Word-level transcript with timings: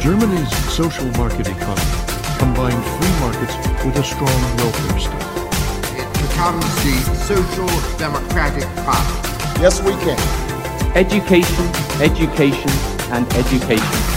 Germany's 0.00 0.50
social 0.72 1.04
market 1.18 1.46
economy 1.46 1.82
combined 2.38 2.82
free 2.82 3.20
markets 3.20 3.54
with 3.84 3.96
a 3.98 4.02
strong 4.02 4.40
welfare 4.56 4.98
state. 4.98 6.00
It 6.00 6.10
becomes 6.22 6.64
the 6.82 7.14
Social 7.16 7.98
Democratic 7.98 8.64
Party. 8.86 9.60
Yes, 9.60 9.82
we 9.82 9.92
can. 9.92 10.16
Education, 10.96 11.66
education, 12.00 12.70
and 13.12 13.30
education. 13.34 14.10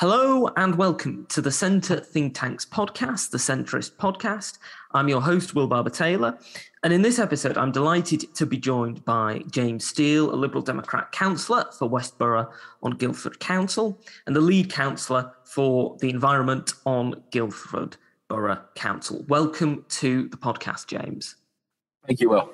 Hello 0.00 0.50
and 0.56 0.74
welcome 0.74 1.26
to 1.28 1.40
the 1.40 1.52
Centre 1.52 2.00
Think 2.00 2.34
Tanks 2.34 2.64
podcast, 2.64 3.30
the 3.30 3.38
Centrist 3.38 3.92
podcast. 3.98 4.58
I'm 4.92 5.08
your 5.08 5.20
host, 5.20 5.54
Will 5.54 5.68
Barber 5.68 5.90
Taylor. 5.90 6.40
And 6.86 6.92
in 6.92 7.02
this 7.02 7.18
episode, 7.18 7.58
I'm 7.58 7.72
delighted 7.72 8.32
to 8.36 8.46
be 8.46 8.58
joined 8.58 9.04
by 9.04 9.42
James 9.50 9.84
Steel, 9.84 10.32
a 10.32 10.36
Liberal 10.36 10.62
Democrat 10.62 11.10
councillor 11.10 11.64
for 11.76 11.88
Westborough 11.88 12.48
on 12.80 12.92
Guildford 12.92 13.40
Council, 13.40 14.00
and 14.24 14.36
the 14.36 14.40
lead 14.40 14.70
councillor 14.70 15.32
for 15.42 15.96
the 15.98 16.08
environment 16.10 16.74
on 16.84 17.24
Guildford 17.32 17.96
Borough 18.28 18.62
Council. 18.76 19.24
Welcome 19.26 19.84
to 19.88 20.28
the 20.28 20.36
podcast, 20.36 20.86
James. 20.86 21.34
Thank 22.06 22.20
you, 22.20 22.30
Will. 22.30 22.52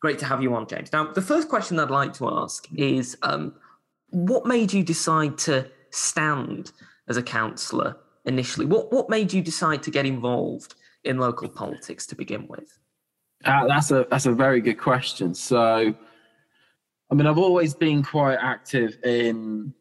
Great 0.00 0.18
to 0.18 0.24
have 0.24 0.42
you 0.42 0.52
on, 0.56 0.66
James. 0.66 0.92
Now, 0.92 1.12
the 1.12 1.22
first 1.22 1.48
question 1.48 1.78
I'd 1.78 1.90
like 1.90 2.14
to 2.14 2.28
ask 2.28 2.66
is 2.74 3.16
um, 3.22 3.54
what 4.10 4.46
made 4.46 4.72
you 4.72 4.82
decide 4.82 5.38
to 5.38 5.70
stand 5.90 6.72
as 7.06 7.16
a 7.16 7.22
councillor 7.22 7.98
initially? 8.24 8.66
What 8.66 8.92
what 8.92 9.08
made 9.08 9.32
you 9.32 9.42
decide 9.42 9.84
to 9.84 9.92
get 9.92 10.06
involved 10.06 10.74
in 11.04 11.18
local 11.18 11.48
politics 11.48 12.04
to 12.08 12.16
begin 12.16 12.48
with? 12.48 12.76
Uh, 13.44 13.66
that's 13.66 13.90
a 13.90 14.06
that's 14.10 14.26
a 14.26 14.32
very 14.32 14.60
good 14.60 14.78
question. 14.78 15.34
So, 15.34 15.94
I 17.10 17.14
mean, 17.14 17.26
I've 17.26 17.38
always 17.38 17.74
been 17.74 18.02
quite 18.02 18.38
active 18.40 18.98
in, 19.04 19.72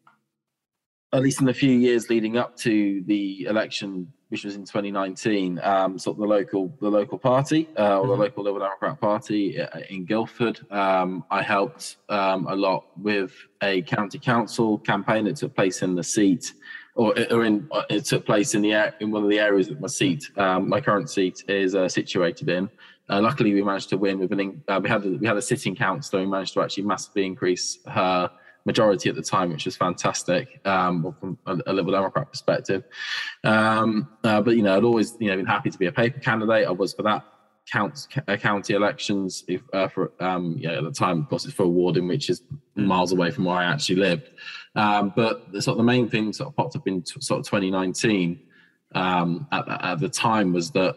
at 1.12 1.22
least 1.22 1.40
in 1.40 1.48
the 1.48 1.54
few 1.54 1.72
years 1.72 2.10
leading 2.10 2.38
up 2.38 2.56
to 2.58 3.04
the 3.08 3.46
election, 3.46 4.14
which 4.30 4.46
was 4.46 4.56
in 4.56 4.62
2019. 4.62 5.60
Um, 5.64 5.98
sort 5.98 6.18
of 6.18 6.22
the 6.22 6.28
local 6.28 6.72
the 6.80 6.90
local 6.90 7.18
party 7.18 7.68
uh, 7.78 7.98
or 7.98 8.02
mm-hmm. 8.02 8.10
the 8.12 8.18
local 8.18 8.44
Liberal 8.44 8.66
Democrat 8.66 9.02
Party 9.02 9.60
uh, 9.60 9.80
in 9.90 10.06
Guildford. 10.06 10.60
Um, 10.72 11.24
I 11.32 11.42
helped 11.42 11.98
um, 12.10 12.46
a 12.48 12.56
lot 12.56 12.86
with 12.96 13.34
a 13.64 13.82
county 13.84 14.20
council 14.20 14.78
campaign 14.78 15.26
that 15.26 15.38
took 15.38 15.56
place 15.56 15.82
in 15.82 15.96
the 15.96 16.04
seat 16.04 16.54
or, 16.98 17.14
or 17.32 17.46
in 17.46 17.68
uh, 17.72 17.84
it 17.90 18.06
took 18.06 18.26
place 18.26 18.56
in 18.56 18.62
the 18.62 18.94
in 19.00 19.12
one 19.12 19.24
of 19.24 19.30
the 19.30 19.40
areas 19.40 19.70
that 19.70 19.80
my 19.80 19.88
seat, 19.88 20.30
um, 20.38 20.68
my 20.68 20.82
current 20.82 21.10
seat, 21.10 21.44
is 21.48 21.76
uh, 21.76 21.88
situated 21.88 22.50
in. 22.50 22.70
Uh, 23.10 23.22
luckily, 23.22 23.54
we 23.54 23.64
managed 23.64 23.90
to 23.90 23.98
win 23.98 24.20
with 24.20 24.32
an. 24.32 24.64
Uh, 24.68 24.80
we 24.82 24.90
had 24.90 25.06
a, 25.06 25.10
we 25.10 25.28
had 25.28 25.38
a 25.38 25.42
sitting 25.42 25.76
councillor 25.76 26.24
who 26.24 26.30
managed 26.30 26.54
to 26.54 26.62
actually 26.62 26.84
massively 26.84 27.26
increase 27.26 27.80
her 27.88 28.30
majority 28.66 29.10
at 29.10 29.16
the 29.16 29.22
time, 29.22 29.50
which 29.50 29.66
was 29.66 29.78
fantastic 29.78 30.60
um, 30.66 31.16
from 31.20 31.38
a, 31.46 31.58
a, 31.68 31.74
Liberal 31.74 31.94
Democrat 31.94 32.30
perspective. 32.30 32.84
Um, 33.44 34.10
uh, 34.24 34.42
but 34.42 34.56
you 34.58 34.62
know, 34.62 34.76
I'd 34.76 34.84
always 34.84 35.16
you 35.20 35.30
know 35.30 35.38
been 35.38 35.46
happy 35.46 35.70
to 35.70 35.78
be 35.78 35.88
a 35.88 35.92
paper 35.92 36.20
candidate. 36.20 36.68
I 36.68 36.72
was 36.72 36.94
for 36.94 37.04
that 37.04 37.24
count, 37.72 38.08
uh, 38.28 38.38
county 38.38 38.74
elections 38.74 39.44
if, 39.48 39.62
uh, 39.74 39.88
for 39.88 40.12
um, 40.20 40.56
you 40.58 40.68
know, 40.68 40.78
at 40.78 40.84
the 40.84 40.92
time, 40.92 41.22
of 41.22 41.30
course, 41.30 41.46
it's 41.46 41.54
for 41.54 41.64
a 41.64 41.70
ward 41.70 41.98
in 41.98 42.08
which 42.08 42.30
is 42.30 42.44
miles 42.76 43.12
away 43.12 43.32
from 43.32 43.46
where 43.46 43.58
I 43.58 43.66
actually 43.66 43.98
lived. 43.98 44.30
Um, 44.76 45.14
but 45.16 45.52
the, 45.52 45.62
sort 45.62 45.74
of 45.74 45.78
the 45.80 45.84
main 45.84 46.10
thing 46.10 46.34
sort 46.34 46.50
of 46.50 46.56
popped 46.56 46.76
up 46.76 46.88
in 46.88 47.02
t- 47.02 47.20
sort 47.20 47.40
of 47.40 47.46
2019 47.46 48.40
um, 48.96 49.48
at, 49.52 49.68
at, 49.68 50.00
the 50.00 50.10
time 50.10 50.54
was 50.54 50.72
that 50.72 50.96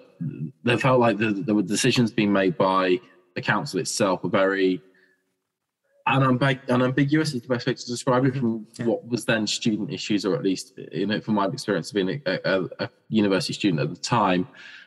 they 0.65 0.77
felt 0.77 1.01
like 1.01 1.19
the, 1.19 1.33
there 1.33 1.55
were 1.55 1.63
decisions 1.63 2.11
being 2.13 2.33
made 2.33 2.57
by 2.57 3.01
the 3.35 3.43
council 3.43 3.81
itself 3.81 4.23
were 4.23 4.31
very 4.31 4.81
unambig- 6.09 6.69
unambiguous 6.69 7.35
is 7.35 7.43
the 7.43 7.49
best 7.49 7.67
way 7.67 7.75
to 7.75 7.87
describe 7.87 8.25
it 8.25 8.35
from 8.35 8.67
yeah. 8.79 8.87
what 8.87 9.07
was 9.09 9.25
then 9.25 9.47
student 9.47 9.93
issues 9.93 10.25
or 10.25 10.35
at 10.35 10.43
least 10.43 10.79
you 10.93 11.07
know 11.07 11.21
from 11.21 11.35
my 11.35 11.47
experience 11.47 11.91
of 11.91 11.95
being 11.95 12.23
a, 12.27 12.39
a, 12.45 12.69
a 12.81 12.91
university 13.09 13.53
student 13.53 13.81
at 13.81 13.91
the 13.91 14.01
time 14.01 14.47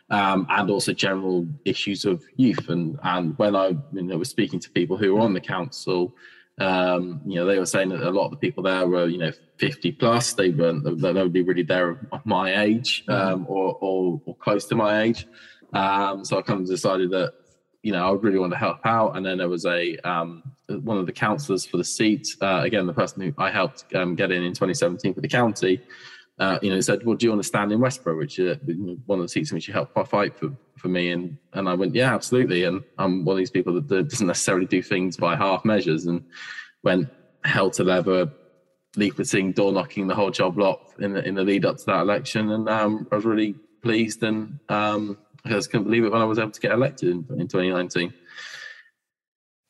um, 0.09 0.45
and 0.49 0.69
also 0.69 0.93
general 0.93 1.47
issues 1.65 2.05
of 2.05 2.23
youth 2.35 2.69
and 2.69 2.99
and 3.03 3.37
when 3.37 3.55
I 3.55 3.69
you 3.93 4.03
know 4.03 4.17
was 4.17 4.29
speaking 4.29 4.59
to 4.59 4.69
people 4.69 4.97
who 4.97 5.15
were 5.15 5.21
on 5.21 5.33
the 5.33 5.41
council 5.41 6.15
um, 6.59 7.21
you 7.25 7.35
know, 7.35 7.45
they 7.45 7.57
were 7.57 7.65
saying 7.65 7.89
that 7.89 8.01
a 8.01 8.11
lot 8.11 8.25
of 8.25 8.31
the 8.31 8.37
people 8.37 8.63
there 8.63 8.87
were, 8.87 9.07
you 9.07 9.17
know, 9.17 9.31
50 9.57 9.91
plus. 9.93 10.33
They 10.33 10.49
weren't, 10.51 10.83
nobody 10.83 11.41
really 11.41 11.63
there 11.63 12.07
of 12.11 12.25
my 12.25 12.61
age 12.63 13.05
mm-hmm. 13.05 13.33
um, 13.33 13.45
or, 13.49 13.77
or, 13.81 14.21
or, 14.25 14.35
close 14.35 14.65
to 14.65 14.75
my 14.75 15.01
age. 15.01 15.25
Um, 15.73 16.23
so 16.23 16.37
I 16.37 16.41
kind 16.43 16.61
of 16.61 16.67
decided 16.67 17.09
that, 17.11 17.33
you 17.81 17.91
know, 17.91 18.05
I 18.05 18.11
would 18.11 18.23
really 18.23 18.39
want 18.39 18.53
to 18.53 18.57
help 18.57 18.85
out. 18.85 19.17
And 19.17 19.25
then 19.25 19.39
there 19.39 19.49
was 19.49 19.65
a 19.65 19.97
um, 20.07 20.43
one 20.67 20.97
of 20.97 21.05
the 21.05 21.11
councillors 21.11 21.65
for 21.65 21.77
the 21.77 21.83
seat, 21.83 22.27
uh, 22.41 22.61
again, 22.63 22.85
the 22.85 22.93
person 22.93 23.21
who 23.21 23.33
I 23.37 23.49
helped 23.49 23.93
um, 23.95 24.15
get 24.15 24.31
in 24.31 24.43
in 24.43 24.53
2017 24.53 25.13
for 25.13 25.21
the 25.21 25.27
county, 25.27 25.81
uh, 26.39 26.57
you 26.61 26.71
know, 26.71 26.79
said, 26.79 27.05
"Well, 27.05 27.15
do 27.15 27.25
you 27.25 27.31
want 27.31 27.43
to 27.43 27.47
stand 27.47 27.71
in 27.71 27.79
Westborough, 27.79 28.17
which 28.17 28.39
is 28.39 28.57
one 29.05 29.19
of 29.19 29.25
the 29.25 29.29
seats 29.29 29.51
in 29.51 29.55
which 29.55 29.67
you 29.67 29.73
helped 29.73 29.93
fight 30.09 30.35
for 30.35 30.51
for 30.77 30.87
me?" 30.87 31.11
And 31.11 31.37
and 31.53 31.69
I 31.69 31.75
went, 31.75 31.93
"Yeah, 31.93 32.13
absolutely." 32.13 32.63
And 32.63 32.83
I'm 32.97 33.23
one 33.23 33.35
of 33.35 33.37
these 33.37 33.51
people 33.51 33.73
that, 33.75 33.87
that 33.89 34.09
doesn't 34.09 34.27
necessarily 34.27 34.65
do 34.65 34.81
things 34.81 35.15
by 35.15 35.35
half 35.35 35.63
measures, 35.63 36.05
and 36.07 36.23
went 36.81 37.09
hell 37.43 37.69
to 37.71 37.83
leather, 37.83 38.31
leafleting, 38.97 39.53
door 39.53 39.71
knocking, 39.71 40.07
the 40.07 40.15
whole 40.15 40.31
job 40.31 40.57
lot 40.57 40.93
in 40.99 41.13
the 41.13 41.23
in 41.23 41.35
the 41.35 41.43
lead 41.43 41.65
up 41.65 41.77
to 41.77 41.85
that 41.85 42.01
election, 42.01 42.51
and 42.51 42.67
um, 42.67 43.07
I 43.11 43.15
was 43.15 43.25
really 43.25 43.53
pleased, 43.83 44.23
and 44.23 44.59
um, 44.69 45.19
I 45.45 45.49
just 45.49 45.69
couldn't 45.69 45.85
believe 45.85 46.03
it 46.03 46.11
when 46.11 46.21
I 46.21 46.25
was 46.25 46.39
able 46.39 46.51
to 46.51 46.61
get 46.61 46.71
elected 46.71 47.09
in, 47.09 47.25
in 47.39 47.47
2019. 47.47 48.11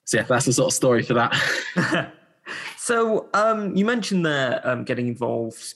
So 0.05 0.17
yeah, 0.17 0.23
that's 0.23 0.45
the 0.45 0.53
sort 0.53 0.67
of 0.67 0.73
story 0.73 1.01
for 1.01 1.13
that. 1.15 2.13
so 2.77 3.29
um, 3.33 3.75
you 3.75 3.83
mentioned 3.85 4.25
there 4.25 4.61
um, 4.63 4.83
getting 4.83 5.07
involved 5.07 5.75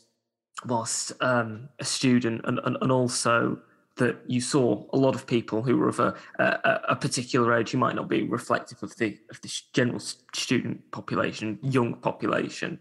whilst 0.66 1.12
um, 1.22 1.70
a 1.80 1.86
student 1.86 2.42
and, 2.46 2.60
and, 2.64 2.78
and, 2.82 2.92
also 2.92 3.60
that 3.98 4.18
you 4.28 4.42
saw 4.42 4.86
a 4.94 4.98
lot 4.98 5.16
of 5.16 5.26
people 5.26 5.62
who 5.62 5.78
were 5.78 5.90
of 5.90 6.00
a, 6.00 6.16
a, 6.40 6.80
a, 6.90 6.96
particular 6.96 7.54
age 7.54 7.72
who 7.72 7.78
might 7.78 7.96
not 7.96 8.08
be 8.08 8.24
reflective 8.24 8.82
of 8.84 8.96
the 8.98 9.18
of 9.30 9.42
the 9.42 9.62
general 9.74 10.00
student 10.00 10.80
population, 10.92 11.60
young 11.62 11.94
population 11.96 12.80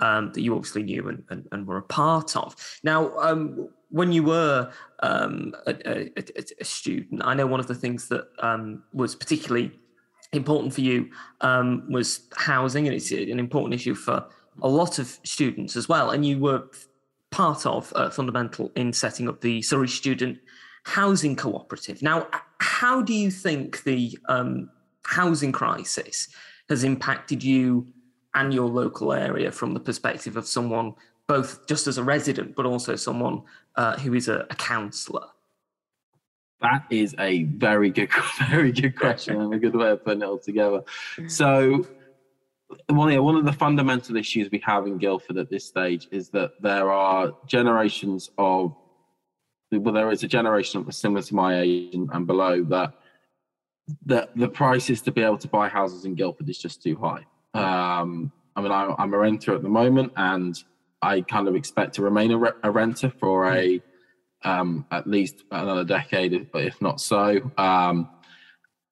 um, 0.00 0.32
that 0.32 0.40
you 0.40 0.54
obviously 0.54 0.82
knew 0.82 1.08
and, 1.08 1.22
and, 1.30 1.46
and, 1.52 1.66
were 1.66 1.76
a 1.76 1.82
part 1.82 2.36
of. 2.36 2.56
Now, 2.82 3.16
um, 3.18 3.68
when 3.90 4.12
you 4.12 4.22
were 4.22 4.70
um, 5.02 5.54
a, 5.66 6.10
a, 6.60 6.64
student, 6.64 7.22
I 7.24 7.34
know 7.34 7.46
one 7.46 7.60
of 7.60 7.66
the 7.66 7.74
things 7.74 8.08
that 8.08 8.28
um, 8.38 8.82
was 8.92 9.14
particularly 9.14 9.72
important 10.32 10.72
for 10.72 10.80
you 10.80 11.10
um, 11.40 11.90
was 11.90 12.28
housing, 12.36 12.86
and 12.86 12.96
it's 12.96 13.10
an 13.10 13.38
important 13.38 13.74
issue 13.74 13.94
for 13.94 14.26
a 14.62 14.68
lot 14.68 14.98
of 14.98 15.18
students 15.24 15.76
as 15.76 15.88
well. 15.88 16.10
And 16.10 16.24
you 16.24 16.38
were 16.38 16.64
part 17.30 17.66
of 17.66 17.92
uh, 17.94 18.10
fundamental 18.10 18.70
in 18.76 18.92
setting 18.92 19.28
up 19.28 19.40
the 19.40 19.62
Surrey 19.62 19.88
Student 19.88 20.38
Housing 20.84 21.36
Cooperative. 21.36 22.02
Now, 22.02 22.26
how 22.58 23.02
do 23.02 23.12
you 23.12 23.30
think 23.30 23.82
the 23.84 24.18
um, 24.28 24.70
housing 25.04 25.52
crisis 25.52 26.28
has 26.68 26.84
impacted 26.84 27.42
you 27.42 27.86
and 28.34 28.54
your 28.54 28.68
local 28.68 29.12
area 29.12 29.50
from 29.50 29.74
the 29.74 29.80
perspective 29.80 30.36
of 30.36 30.46
someone 30.46 30.94
both 31.26 31.66
just 31.66 31.86
as 31.86 31.98
a 31.98 32.02
resident, 32.02 32.56
but 32.56 32.66
also 32.66 32.96
someone 32.96 33.42
uh, 33.76 33.96
who 33.98 34.14
is 34.14 34.28
a, 34.28 34.46
a 34.50 34.54
councillor? 34.56 35.26
That 36.60 36.84
is 36.90 37.14
a 37.18 37.44
very 37.44 37.90
good, 37.90 38.10
very 38.50 38.72
good 38.72 38.98
question 38.98 39.40
and 39.40 39.54
a 39.54 39.58
good 39.58 39.74
way 39.74 39.90
of 39.90 40.04
putting 40.04 40.22
it 40.22 40.26
all 40.26 40.38
together. 40.38 40.82
So, 41.28 41.86
yeah, 42.88 43.18
one 43.18 43.36
of 43.36 43.44
the 43.44 43.52
fundamental 43.52 44.16
issues 44.16 44.50
we 44.50 44.62
have 44.64 44.86
in 44.86 44.98
Guildford 44.98 45.38
at 45.38 45.50
this 45.50 45.66
stage 45.66 46.08
is 46.10 46.28
that 46.30 46.52
there 46.60 46.90
are 46.90 47.32
generations 47.46 48.30
of, 48.38 48.74
well, 49.72 49.94
there 49.94 50.10
is 50.10 50.22
a 50.22 50.28
generation 50.28 50.90
similar 50.92 51.22
to 51.22 51.34
my 51.34 51.60
age 51.60 51.94
and, 51.94 52.10
and 52.12 52.26
below 52.26 52.64
that 52.64 52.94
that 54.06 54.36
the 54.36 54.48
prices 54.48 55.02
to 55.02 55.10
be 55.10 55.20
able 55.20 55.38
to 55.38 55.48
buy 55.48 55.68
houses 55.68 56.04
in 56.04 56.14
Guildford 56.14 56.48
is 56.48 56.58
just 56.58 56.80
too 56.80 56.96
high. 56.96 57.24
Um, 57.54 58.30
I 58.54 58.60
mean, 58.60 58.70
I, 58.70 58.94
am 58.98 59.12
a 59.12 59.18
renter 59.18 59.54
at 59.54 59.62
the 59.62 59.68
moment, 59.68 60.12
and 60.16 60.56
I 61.02 61.22
kind 61.22 61.48
of 61.48 61.56
expect 61.56 61.94
to 61.94 62.02
remain 62.02 62.30
a, 62.30 62.38
re- 62.38 62.52
a 62.62 62.70
renter 62.70 63.10
for 63.10 63.52
a 63.52 63.82
um, 64.42 64.86
at 64.90 65.06
least 65.06 65.44
another 65.50 65.84
decade, 65.84 66.50
but 66.52 66.64
if 66.64 66.80
not 66.80 67.00
so. 67.00 67.50
Um, 67.58 68.08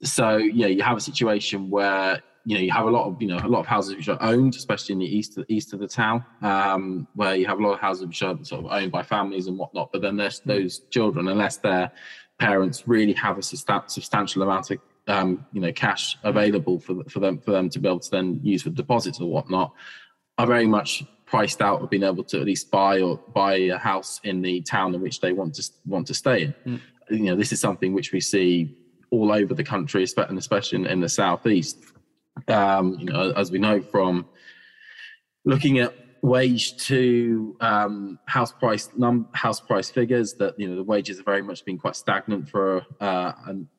so 0.03 0.37
yeah, 0.37 0.67
you 0.67 0.83
have 0.83 0.97
a 0.97 1.01
situation 1.01 1.71
where 1.71 2.21
you 2.49 2.55
know 2.55 2.63
you 2.63 2.73
have 2.73 2.87
a 2.87 2.91
lot 2.91 3.07
of 3.07 3.21
you 3.21 3.29
know 3.29 3.39
a 3.45 3.47
lot 3.47 3.61
of 3.61 3.67
houses 3.67 3.95
which 3.95 4.09
are 4.09 4.17
owned, 4.23 4.55
especially 4.55 4.95
in 4.95 5.01
the 5.01 5.17
east 5.19 5.39
east 5.49 5.75
of 5.75 5.81
the 5.81 5.87
town, 5.87 6.25
um, 6.41 7.07
where 7.15 7.37
you 7.37 7.47
have 7.47 7.59
a 7.59 7.63
lot 7.63 7.75
of 7.75 7.79
houses 7.79 8.07
which 8.07 8.23
are 8.23 8.39
sort 8.43 8.65
of 8.65 8.73
owned 8.73 8.91
by 8.91 9.03
families 9.03 9.49
and 9.49 9.59
whatnot. 9.59 9.93
But 9.93 10.01
then 10.01 10.17
there's 10.17 10.41
those 10.41 10.79
children, 10.89 11.29
unless 11.29 11.59
their 11.59 11.93
parents 12.39 12.89
really 12.89 13.13
have 13.13 13.37
a 13.37 13.43
substantial 13.43 14.43
amount 14.43 14.71
of 14.71 14.79
um, 15.09 15.45
you 15.53 15.61
know 15.61 15.73
cash 15.73 16.17
available 16.23 16.81
for 16.81 17.05
for 17.11 17.21
them 17.21 17.39
for 17.39 17.51
them 17.51 17.69
to 17.69 17.79
be 17.79 17.87
able 17.87 18.01
to 18.01 18.11
then 18.11 18.41
use 18.43 18.63
for 18.63 18.71
deposits 18.71 19.21
or 19.21 19.29
whatnot, 19.29 19.75
are 20.39 20.47
very 20.47 20.67
much 20.67 21.05
priced 21.27 21.61
out 21.61 21.83
of 21.83 21.91
being 21.91 22.03
able 22.03 22.25
to 22.25 22.41
at 22.41 22.47
least 22.47 22.71
buy 22.71 23.03
or 23.03 23.19
buy 23.35 23.57
a 23.57 23.77
house 23.77 24.23
in 24.25 24.41
the 24.41 24.63
town 24.63 24.95
in 24.95 25.03
which 25.03 25.21
they 25.21 25.35
want 25.35 25.55
to 25.57 25.71
want 25.85 26.07
to 26.07 26.15
stay 26.15 26.45
in. 26.45 26.55
Mm. 26.67 26.81
You 27.11 27.25
know, 27.25 27.37
this 27.37 27.53
is 27.53 27.61
something 27.61 27.93
which 27.93 28.11
we 28.13 28.23
see 28.23 28.75
all 29.11 29.33
over 29.33 29.53
the 29.53 29.65
country, 29.65 30.07
and 30.17 30.39
especially 30.39 30.79
in, 30.79 30.87
in 30.87 31.01
the 31.01 31.09
southeast 31.11 31.77
um, 32.49 32.95
you 32.99 33.07
know, 33.07 33.33
as 33.37 33.51
we 33.51 33.59
know 33.59 33.83
from 33.83 34.27
looking 35.45 35.79
at 35.79 35.95
wage 36.23 36.77
to 36.77 37.57
um, 37.61 38.19
house 38.27 38.53
price 38.53 38.91
num 38.97 39.29
house 39.33 39.61
price 39.61 39.91
figures 39.91 40.35
that 40.35 40.59
you 40.59 40.69
know 40.69 40.77
the 40.77 40.83
wages 40.83 41.19
have 41.19 41.27
very 41.27 41.43
much 41.43 41.65
been 41.65 41.79
quite 41.79 41.97
stagnant 41.97 42.49
for 42.49 42.85
uh, 43.01 43.33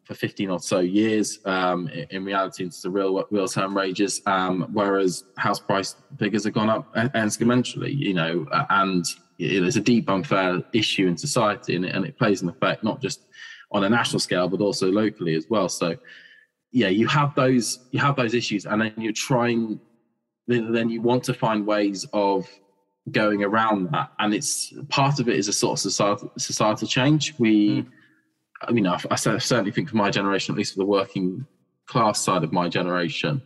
for 0.03 0.13
15 0.13 0.49
or 0.49 0.59
so 0.59 0.79
years. 0.79 1.39
Um, 1.45 1.89
in, 2.09 2.23
reality 2.23 2.65
it's 2.65 2.81
the 2.81 2.89
real 2.89 3.25
real 3.31 3.47
term 3.47 3.73
wages 3.73 4.21
um, 4.25 4.67
whereas 4.73 5.23
house 5.37 5.59
price 5.59 5.95
figures 6.17 6.43
have 6.43 6.53
gone 6.53 6.69
up 6.69 6.93
exponentially 6.95 7.95
you 7.95 8.13
know 8.13 8.45
and 8.69 9.05
it's 9.37 9.77
a 9.77 9.81
deep 9.81 10.09
unfair 10.09 10.61
issue 10.73 11.07
in 11.07 11.17
society 11.17 11.75
and 11.75 11.85
it, 11.85 11.95
and 11.95 12.05
it 12.05 12.17
plays 12.17 12.41
an 12.41 12.49
effect 12.49 12.83
not 12.83 13.01
just 13.01 13.25
on 13.71 13.83
a 13.83 13.89
national 13.89 14.19
scale 14.19 14.47
but 14.47 14.61
also 14.61 14.91
locally 14.91 15.35
as 15.35 15.45
well. 15.49 15.69
So 15.69 15.95
yeah 16.71 16.87
you 16.87 17.07
have 17.07 17.33
those 17.35 17.79
you 17.91 17.99
have 17.99 18.15
those 18.15 18.33
issues 18.33 18.65
and 18.65 18.81
then 18.81 18.93
you're 18.97 19.13
trying 19.13 19.79
then 20.47 20.89
you 20.89 21.01
want 21.01 21.23
to 21.23 21.33
find 21.33 21.65
ways 21.65 22.05
of 22.13 22.47
going 23.11 23.43
around 23.43 23.89
that 23.91 24.11
and 24.19 24.33
it's 24.33 24.73
part 24.89 25.19
of 25.19 25.29
it 25.29 25.35
is 25.35 25.47
a 25.47 25.53
sort 25.53 25.73
of 25.73 25.79
societal, 25.79 26.31
societal 26.37 26.87
change. 26.87 27.33
We 27.37 27.81
mm. 27.81 27.87
I 28.61 28.71
mean, 28.71 28.87
I, 28.87 28.99
I 29.09 29.15
certainly 29.15 29.71
think 29.71 29.89
for 29.89 29.95
my 29.95 30.09
generation 30.09 30.53
at 30.53 30.57
least 30.57 30.73
for 30.73 30.79
the 30.79 30.85
working 30.85 31.45
class 31.85 32.19
side 32.19 32.43
of 32.43 32.51
my 32.51 32.67
generation 32.67 33.41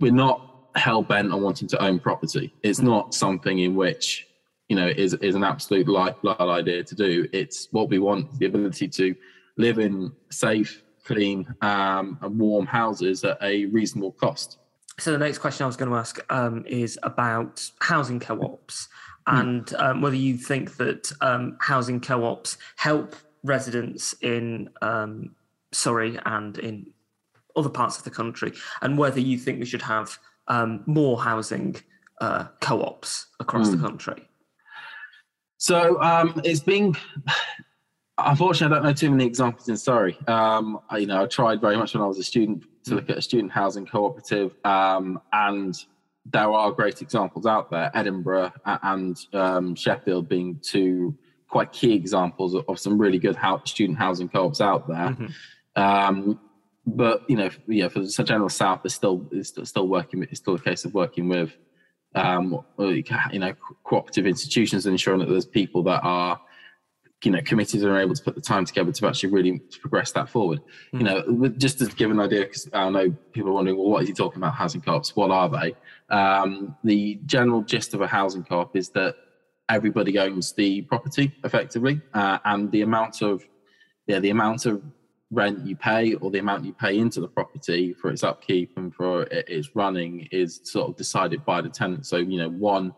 we're 0.00 0.12
not 0.12 0.68
hell 0.74 1.02
bent 1.02 1.32
on 1.32 1.42
wanting 1.42 1.68
to 1.68 1.82
own 1.82 1.98
property. 1.98 2.52
It's 2.62 2.80
not 2.80 3.14
something 3.14 3.60
in 3.60 3.74
which 3.74 4.26
you 4.68 4.76
know 4.76 4.88
is 4.88 5.14
is 5.14 5.34
an 5.34 5.44
absolute 5.44 5.88
lifeblood 5.88 6.40
idea 6.40 6.82
to 6.84 6.94
do. 6.94 7.28
It's 7.32 7.68
what 7.70 7.88
we 7.88 7.98
want 7.98 8.38
the 8.38 8.46
ability 8.46 8.88
to 8.88 9.14
live 9.56 9.78
in 9.78 10.12
safe 10.30 10.82
clean 11.06 11.46
um, 11.62 12.18
and 12.22 12.38
warm 12.38 12.66
houses 12.66 13.24
at 13.24 13.38
a 13.42 13.66
reasonable 13.66 14.12
cost 14.12 14.58
so 14.98 15.12
the 15.12 15.18
next 15.18 15.38
question 15.38 15.64
I 15.64 15.66
was 15.66 15.76
going 15.76 15.90
to 15.90 15.96
ask 15.96 16.18
um, 16.30 16.64
is 16.66 16.98
about 17.02 17.68
housing 17.80 18.18
co-ops 18.18 18.88
mm. 19.28 19.40
and 19.40 19.74
um, 19.74 20.00
whether 20.00 20.16
you 20.16 20.36
think 20.36 20.76
that 20.76 21.12
um, 21.20 21.56
housing 21.60 22.00
co-ops 22.00 22.58
help 22.76 23.14
residents 23.42 24.14
in 24.22 24.70
um, 24.82 25.34
Surrey 25.72 26.18
and 26.24 26.58
in 26.58 26.86
other 27.56 27.68
parts 27.68 27.98
of 27.98 28.04
the 28.04 28.10
country, 28.10 28.52
and 28.82 28.98
whether 28.98 29.20
you 29.20 29.38
think 29.38 29.58
we 29.58 29.64
should 29.64 29.82
have 29.82 30.18
um, 30.48 30.82
more 30.86 31.20
housing 31.20 31.76
uh, 32.20 32.46
co-ops 32.60 33.26
across 33.40 33.68
mm. 33.68 33.72
the 33.72 33.76
hmm. 33.78 33.84
country. 33.84 34.28
So 35.58 36.00
um, 36.02 36.40
it's 36.44 36.60
been 36.60 36.94
unfortunately, 38.18 38.74
I 38.74 38.78
don't 38.78 38.86
know 38.88 38.92
too 38.94 39.10
many 39.10 39.26
examples 39.26 39.68
in 39.68 39.76
Surrey. 39.76 40.18
Um, 40.26 40.80
I, 40.88 40.98
you 40.98 41.06
know, 41.06 41.22
I 41.22 41.26
tried 41.26 41.60
very 41.60 41.76
much 41.76 41.94
when 41.94 42.02
I 42.02 42.06
was 42.06 42.18
a 42.18 42.24
student 42.24 42.64
to 42.84 42.94
look 42.94 43.10
at 43.10 43.18
a 43.18 43.22
student 43.22 43.52
housing 43.52 43.86
cooperative, 43.86 44.54
um, 44.64 45.20
and 45.32 45.74
there 46.24 46.50
are 46.50 46.72
great 46.72 47.02
examples 47.02 47.46
out 47.46 47.70
there. 47.70 47.90
Edinburgh 47.94 48.52
and 48.64 49.16
um, 49.32 49.74
Sheffield 49.74 50.28
being 50.28 50.58
two 50.62 51.16
quite 51.48 51.72
key 51.72 51.94
examples 51.94 52.54
of, 52.54 52.78
some 52.78 52.98
really 52.98 53.18
good 53.18 53.36
student 53.64 53.98
housing 53.98 54.28
co-ops 54.28 54.60
out 54.60 54.88
there. 54.88 54.96
Mm-hmm. 54.96 55.80
Um, 55.80 56.40
but 56.86 57.28
you 57.28 57.36
know, 57.36 57.50
yeah, 57.66 57.88
for 57.88 58.00
the 58.00 58.24
general 58.24 58.48
south, 58.48 58.80
it's 58.84 58.94
still 58.94 59.26
it's 59.32 59.52
still 59.68 59.88
working. 59.88 60.22
It's 60.22 60.40
still 60.40 60.54
a 60.54 60.60
case 60.60 60.84
of 60.84 60.94
working 60.94 61.28
with 61.28 61.52
um, 62.14 62.64
you 62.78 63.38
know 63.38 63.52
cooperative 63.84 64.26
institutions 64.26 64.86
and 64.86 64.94
ensuring 64.94 65.20
that 65.20 65.28
there's 65.28 65.46
people 65.46 65.82
that 65.84 66.00
are 66.02 66.40
you 67.24 67.30
know 67.30 67.40
committees 67.42 67.82
are 67.84 67.98
able 67.98 68.14
to 68.14 68.22
put 68.22 68.34
the 68.34 68.40
time 68.40 68.64
together 68.64 68.92
to 68.92 69.06
actually 69.06 69.30
really 69.30 69.58
progress 69.80 70.12
that 70.12 70.28
forward. 70.28 70.60
Mm. 70.92 70.98
You 70.98 71.04
know, 71.04 71.48
just 71.50 71.78
to 71.78 71.86
give 71.86 72.10
an 72.10 72.20
idea, 72.20 72.40
because 72.40 72.68
I 72.72 72.88
know 72.90 73.10
people 73.32 73.50
are 73.50 73.54
wondering, 73.54 73.76
well, 73.76 73.88
what 73.88 74.02
is 74.02 74.08
he 74.08 74.14
talking 74.14 74.38
about? 74.38 74.54
Housing 74.54 74.80
co-ops? 74.80 75.16
What 75.16 75.30
are 75.30 75.48
they? 75.48 75.74
Um, 76.14 76.76
the 76.84 77.18
general 77.26 77.62
gist 77.62 77.94
of 77.94 78.00
a 78.02 78.06
housing 78.06 78.44
co-op 78.44 78.76
is 78.76 78.90
that 78.90 79.16
everybody 79.68 80.18
owns 80.18 80.52
the 80.52 80.82
property 80.82 81.34
effectively, 81.42 82.00
uh, 82.14 82.38
and 82.44 82.70
the 82.70 82.82
amount 82.82 83.22
of 83.22 83.44
yeah 84.06 84.18
the 84.20 84.30
amount 84.30 84.66
of 84.66 84.82
rent 85.30 85.66
you 85.66 85.74
pay 85.74 86.14
or 86.14 86.30
the 86.30 86.38
amount 86.38 86.64
you 86.64 86.72
pay 86.72 86.98
into 86.98 87.20
the 87.20 87.26
property 87.26 87.92
for 87.92 88.10
its 88.10 88.22
upkeep 88.22 88.72
and 88.76 88.94
for 88.94 89.24
its 89.24 89.74
running 89.74 90.28
is 90.30 90.60
sort 90.62 90.88
of 90.88 90.96
decided 90.96 91.44
by 91.44 91.60
the 91.60 91.68
tenant. 91.68 92.06
So 92.06 92.18
you 92.18 92.38
know 92.38 92.50
one 92.50 92.94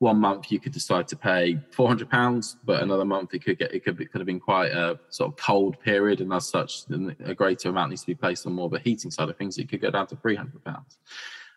one 0.00 0.18
month 0.18 0.52
you 0.52 0.60
could 0.60 0.72
decide 0.72 1.08
to 1.08 1.16
pay 1.16 1.58
400 1.72 2.08
pounds 2.08 2.56
but 2.64 2.82
another 2.82 3.04
month 3.04 3.34
it 3.34 3.44
could 3.44 3.58
get 3.58 3.74
it 3.74 3.84
could, 3.84 4.00
it 4.00 4.12
could 4.12 4.20
have 4.20 4.26
been 4.26 4.38
quite 4.38 4.70
a 4.70 4.98
sort 5.10 5.30
of 5.30 5.36
cold 5.36 5.80
period 5.80 6.20
and 6.20 6.32
as 6.32 6.48
such 6.48 6.84
a 7.24 7.34
greater 7.34 7.68
amount 7.70 7.90
needs 7.90 8.02
to 8.02 8.06
be 8.06 8.14
placed 8.14 8.46
on 8.46 8.52
more 8.52 8.66
of 8.66 8.72
a 8.74 8.78
heating 8.78 9.10
side 9.10 9.28
of 9.28 9.36
things 9.36 9.58
it 9.58 9.68
could 9.68 9.80
go 9.80 9.90
down 9.90 10.06
to 10.06 10.16
300 10.16 10.64
pounds. 10.64 10.98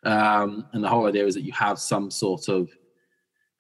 Um, 0.04 0.66
and 0.74 0.84
the 0.84 0.90
whole 0.90 1.06
idea 1.06 1.26
is 1.26 1.36
that 1.36 1.44
you 1.44 1.52
have 1.52 1.78
some 1.78 2.10
sort 2.10 2.50
of 2.50 2.72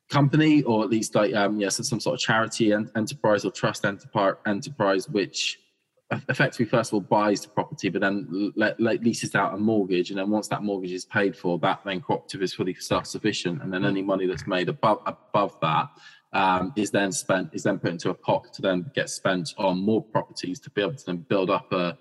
company 0.09 0.63
or 0.63 0.83
at 0.83 0.89
least 0.89 1.13
like 1.15 1.33
um, 1.35 1.59
yes 1.59 1.77
some 1.87 1.99
sort 1.99 2.15
of 2.15 2.19
charity 2.19 2.71
and 2.71 2.91
enterprise 2.95 3.45
or 3.45 3.51
trust 3.51 3.85
enterprise 3.85 5.07
which 5.09 5.60
effectively 6.29 6.65
first 6.65 6.89
of 6.89 6.95
all 6.95 6.99
buys 6.99 7.41
the 7.41 7.47
property 7.47 7.89
but 7.89 8.01
then 8.01 8.51
let, 8.55 8.79
let, 8.79 9.01
leases 9.03 9.33
out 9.35 9.53
a 9.53 9.57
mortgage 9.57 10.09
and 10.09 10.19
then 10.19 10.29
once 10.29 10.47
that 10.47 10.61
mortgage 10.61 10.91
is 10.91 11.05
paid 11.05 11.35
for 11.35 11.57
that 11.59 11.79
then 11.85 12.01
cooperative 12.01 12.41
is 12.41 12.53
fully 12.53 12.73
self-sufficient 12.73 13.61
and 13.61 13.71
then 13.73 13.85
any 13.85 14.01
money 14.01 14.25
that's 14.25 14.45
made 14.45 14.67
above 14.67 15.01
above 15.05 15.57
that 15.61 15.87
um, 16.33 16.73
is 16.75 16.91
then 16.91 17.11
spent 17.11 17.49
is 17.53 17.63
then 17.63 17.79
put 17.79 17.91
into 17.91 18.09
a 18.09 18.13
pot 18.13 18.53
to 18.53 18.61
then 18.61 18.89
get 18.93 19.09
spent 19.09 19.53
on 19.57 19.77
more 19.77 20.03
properties 20.03 20.59
to 20.59 20.69
be 20.71 20.81
able 20.81 20.95
to 20.95 21.05
then 21.05 21.17
build 21.17 21.49
up 21.49 21.71
a 21.71 21.97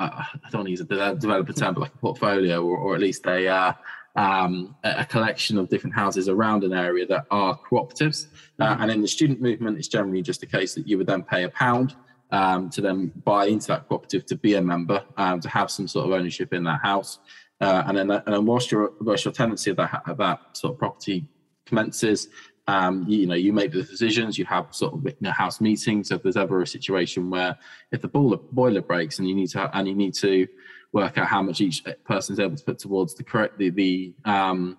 I 0.00 0.26
don't 0.50 0.68
use 0.68 0.80
a 0.80 0.84
developer 0.84 1.52
term, 1.52 1.74
but 1.74 1.80
like 1.82 1.94
a 1.94 1.98
portfolio 1.98 2.64
or, 2.64 2.76
or 2.76 2.94
at 2.94 3.00
least 3.00 3.26
a 3.26 3.46
uh, 3.46 3.72
um, 4.16 4.76
a 4.84 5.04
collection 5.04 5.58
of 5.58 5.68
different 5.68 5.94
houses 5.94 6.28
around 6.28 6.64
an 6.64 6.72
area 6.72 7.06
that 7.06 7.26
are 7.30 7.58
cooperatives. 7.58 8.26
Uh, 8.60 8.76
and 8.78 8.90
in 8.90 9.02
the 9.02 9.08
student 9.08 9.40
movement, 9.40 9.76
it's 9.76 9.88
generally 9.88 10.22
just 10.22 10.42
a 10.42 10.46
case 10.46 10.74
that 10.74 10.86
you 10.86 10.98
would 10.98 11.06
then 11.06 11.22
pay 11.22 11.44
a 11.44 11.48
pound 11.48 11.96
um, 12.30 12.70
to 12.70 12.80
then 12.80 13.12
buy 13.24 13.46
into 13.46 13.68
that 13.68 13.88
cooperative 13.88 14.26
to 14.26 14.36
be 14.36 14.54
a 14.54 14.62
member, 14.62 15.04
um, 15.16 15.40
to 15.40 15.48
have 15.48 15.70
some 15.70 15.86
sort 15.86 16.06
of 16.06 16.12
ownership 16.12 16.52
in 16.52 16.64
that 16.64 16.80
house. 16.82 17.18
Uh, 17.60 17.84
and 17.86 17.96
then, 17.96 18.10
and 18.10 18.22
then 18.26 18.44
whilst 18.44 18.70
your 18.72 18.92
whilst 19.00 19.24
your 19.24 19.32
tenancy 19.32 19.70
of 19.70 19.76
that 19.76 20.02
of 20.06 20.16
that 20.18 20.56
sort 20.56 20.74
of 20.74 20.78
property 20.78 21.26
commences, 21.66 22.28
um, 22.66 23.04
you, 23.08 23.20
you, 23.20 23.26
know 23.26 23.34
you 23.34 23.52
make 23.52 23.72
the 23.72 23.82
decisions. 23.82 24.38
You 24.38 24.44
have 24.46 24.74
sort 24.74 24.94
of 24.94 25.04
you 25.04 25.14
know, 25.20 25.30
house 25.30 25.60
meetings. 25.60 26.10
If 26.10 26.22
there's 26.22 26.36
ever 26.36 26.62
a 26.62 26.66
situation 26.66 27.30
where 27.30 27.56
if 27.92 28.00
the 28.02 28.08
boiler 28.08 28.38
boiler 28.52 28.82
breaks 28.82 29.18
and 29.18 29.28
you 29.28 29.34
need 29.34 29.48
to 29.50 29.70
and 29.76 29.86
you 29.86 29.94
need 29.94 30.14
to 30.14 30.46
work 30.92 31.18
out 31.18 31.26
how 31.26 31.42
much 31.42 31.60
each 31.60 31.84
person 32.04 32.32
is 32.32 32.40
able 32.40 32.56
to 32.56 32.64
put 32.64 32.78
towards 32.78 33.14
the 33.14 33.24
correct 33.24 33.58
the 33.58 33.70
the 33.70 34.14
um, 34.24 34.78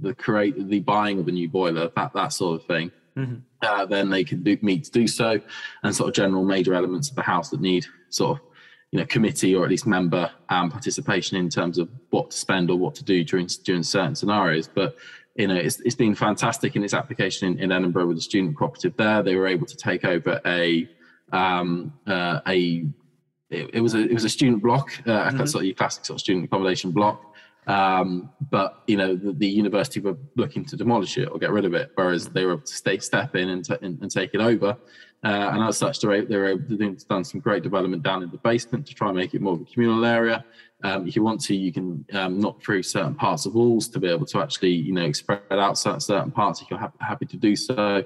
the 0.00 0.14
create 0.14 0.68
the 0.68 0.80
buying 0.80 1.18
of 1.18 1.28
a 1.28 1.32
new 1.32 1.48
boiler 1.48 1.90
that 1.94 2.12
that 2.14 2.32
sort 2.32 2.60
of 2.60 2.66
thing 2.66 2.90
mm-hmm. 3.16 3.34
uh, 3.62 3.86
then 3.86 4.10
they 4.10 4.24
can 4.24 4.42
do, 4.42 4.56
meet 4.62 4.84
to 4.84 4.90
do 4.90 5.06
so, 5.06 5.40
and 5.82 5.94
sort 5.94 6.08
of 6.08 6.14
general 6.14 6.44
major 6.44 6.74
elements 6.74 7.10
of 7.10 7.16
the 7.16 7.22
house 7.22 7.50
that 7.50 7.60
need 7.60 7.86
sort 8.10 8.38
of 8.38 8.44
you 8.92 9.00
know 9.00 9.06
committee 9.06 9.54
or 9.54 9.64
at 9.64 9.70
least 9.70 9.86
member 9.86 10.30
um, 10.50 10.70
participation 10.70 11.36
in 11.36 11.48
terms 11.48 11.78
of 11.78 11.88
what 12.10 12.30
to 12.30 12.36
spend 12.36 12.70
or 12.70 12.78
what 12.78 12.94
to 12.94 13.04
do 13.04 13.24
during 13.24 13.48
during 13.64 13.82
certain 13.82 14.14
scenarios. 14.14 14.68
But 14.68 14.96
you 15.34 15.48
know 15.48 15.56
it's, 15.56 15.80
it's 15.80 15.96
been 15.96 16.14
fantastic 16.14 16.76
in 16.76 16.84
its 16.84 16.94
application 16.94 17.52
in, 17.52 17.58
in 17.58 17.72
Edinburgh 17.72 18.06
with 18.06 18.16
the 18.16 18.22
student 18.22 18.56
cooperative 18.56 18.96
there. 18.96 19.22
They 19.22 19.34
were 19.34 19.48
able 19.48 19.66
to 19.66 19.76
take 19.76 20.04
over 20.04 20.40
a 20.46 20.88
um, 21.32 21.92
uh, 22.06 22.40
a 22.46 22.86
it, 23.50 23.70
it, 23.74 23.80
was 23.80 23.94
a 23.94 24.00
it 24.00 24.12
was 24.12 24.24
a 24.24 24.28
student 24.28 24.62
block, 24.62 24.92
uh, 25.06 25.30
mm-hmm. 25.30 25.44
sort 25.46 25.66
of 25.66 25.76
classic 25.76 26.04
sort 26.04 26.16
of 26.16 26.20
student 26.20 26.44
accommodation 26.44 26.90
block. 26.90 27.33
Um, 27.66 28.30
but 28.50 28.82
you 28.86 28.96
know, 28.96 29.16
the, 29.16 29.32
the, 29.32 29.46
university 29.46 30.00
were 30.00 30.18
looking 30.36 30.66
to 30.66 30.76
demolish 30.76 31.16
it 31.16 31.30
or 31.30 31.38
get 31.38 31.50
rid 31.50 31.64
of 31.64 31.72
it, 31.72 31.92
whereas 31.94 32.28
they 32.28 32.44
were 32.44 32.52
able 32.52 32.62
to 32.62 32.74
stay, 32.74 32.98
step 32.98 33.34
in 33.36 33.48
and, 33.48 33.64
t- 33.64 33.76
and, 33.80 34.00
and 34.02 34.10
take 34.10 34.34
it 34.34 34.40
over. 34.40 34.76
Uh, 35.24 35.50
and 35.54 35.62
as 35.62 35.78
such, 35.78 36.00
they 36.00 36.06
were 36.06 36.56
to 36.56 36.76
do 36.76 36.96
done 37.08 37.24
some 37.24 37.40
great 37.40 37.62
development 37.62 38.02
down 38.02 38.22
in 38.22 38.30
the 38.30 38.36
basement 38.38 38.86
to 38.86 38.94
try 38.94 39.08
and 39.08 39.16
make 39.16 39.32
it 39.32 39.40
more 39.40 39.54
of 39.54 39.62
a 39.62 39.64
communal 39.64 40.04
area. 40.04 40.44
Um, 40.82 41.08
if 41.08 41.16
you 41.16 41.22
want 41.22 41.40
to, 41.44 41.56
you 41.56 41.72
can 41.72 42.04
um, 42.12 42.38
knock 42.38 42.62
through 42.62 42.82
certain 42.82 43.14
parts 43.14 43.46
of 43.46 43.54
walls 43.54 43.88
to 43.88 43.98
be 43.98 44.08
able 44.08 44.26
to 44.26 44.42
actually, 44.42 44.72
you 44.72 44.92
know, 44.92 45.10
spread 45.12 45.40
out 45.50 45.78
certain, 45.78 46.00
certain 46.00 46.30
parts 46.30 46.60
if 46.60 46.70
you're 46.70 46.78
ha- 46.78 46.92
happy 47.00 47.24
to 47.24 47.38
do 47.38 47.56
so. 47.56 48.04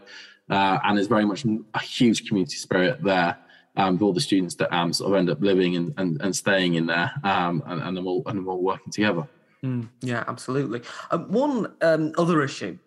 Uh, 0.49 0.79
and 0.85 0.97
there's 0.97 1.09
very 1.09 1.25
much 1.25 1.45
a 1.75 1.81
huge 1.81 2.29
community 2.29 2.57
spirit 2.57 3.03
there. 3.03 3.37
Um, 3.77 3.93
with 3.95 4.03
all 4.03 4.13
the 4.13 4.21
students 4.21 4.57
that 4.57 4.75
um, 4.75 4.93
sort 4.93 5.13
of 5.13 5.19
end 5.19 5.31
up 5.31 5.41
living 5.41 5.77
and, 5.77 5.95
and, 5.99 6.21
and 6.21 6.35
staying 6.35 6.75
in 6.75 6.87
there 6.87 7.13
um, 7.23 7.63
and, 7.65 7.81
and, 7.81 7.97
them 7.97 8.09
all, 8.09 8.25
and 8.27 8.37
them 8.37 8.49
all 8.49 8.61
working 8.61 8.91
together. 8.91 9.29
Mm, 9.65 9.89
yeah, 10.01 10.25
absolutely. 10.29 10.83
Um, 11.11 11.31
one 11.31 11.73
um, 11.83 12.13
other 12.17 12.43
issue 12.43 12.79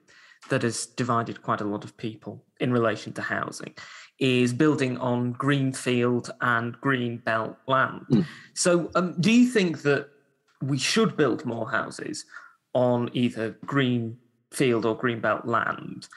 that 0.50 0.64
has 0.64 0.86
divided 0.86 1.42
quite 1.42 1.62
a 1.62 1.66
lot 1.66 1.84
of 1.84 1.96
people 1.98 2.44
in 2.60 2.72
relation 2.72 3.14
to 3.14 3.22
housing 3.22 3.74
is 4.20 4.54
building 4.54 4.98
on 4.98 5.34
greenfield 5.34 6.32
and 6.42 6.80
green 6.82 7.18
belt 7.18 7.58
land. 7.68 8.06
Mm. 8.12 8.26
So, 8.54 8.90
um, 8.96 9.16
do 9.20 9.32
you 9.32 9.50
think 9.50 9.82
that 9.82 10.10
we 10.62 10.78
should 10.78 11.18
build 11.18 11.46
more 11.46 11.70
houses 11.70 12.26
on 12.74 13.10
either 13.14 13.58
green 13.66 14.18
field 14.52 14.86
or 14.86 14.96
green 14.96 15.20
belt 15.20 15.46
land 15.46 16.08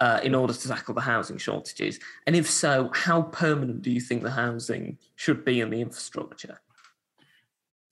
uh, 0.00 0.20
in 0.22 0.34
order 0.34 0.54
to 0.54 0.68
tackle 0.68 0.94
the 0.94 1.00
housing 1.00 1.38
shortages? 1.38 1.98
And 2.26 2.34
if 2.34 2.48
so, 2.48 2.90
how 2.94 3.22
permanent 3.22 3.82
do 3.82 3.90
you 3.90 4.00
think 4.00 4.22
the 4.22 4.30
housing 4.30 4.98
should 5.16 5.44
be 5.44 5.60
and 5.60 5.72
the 5.72 5.80
infrastructure? 5.80 6.60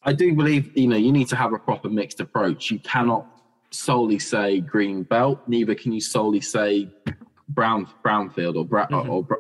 I 0.03 0.13
do 0.13 0.35
believe 0.35 0.77
you 0.77 0.87
know 0.89 0.97
you 0.97 1.13
need 1.13 1.29
to 1.29 1.37
have 1.37 1.53
a 1.53 1.59
proper 1.59 1.89
mixed 1.89 2.21
approach. 2.21 2.71
You 2.71 2.79
cannot 2.81 3.27
solely 3.71 4.19
say 4.19 4.61
green 4.61 5.03
belt. 5.03 5.41
Neither 5.47 5.75
can 5.75 5.93
you 5.93 6.01
solely 6.01 6.41
say 6.41 6.89
brown 7.51 7.87
brownfield 8.05 8.57
or 8.57 8.65
bra- 8.65 8.87
Mhm. 8.89 9.09
or, 9.09 9.25
br- 9.25 9.35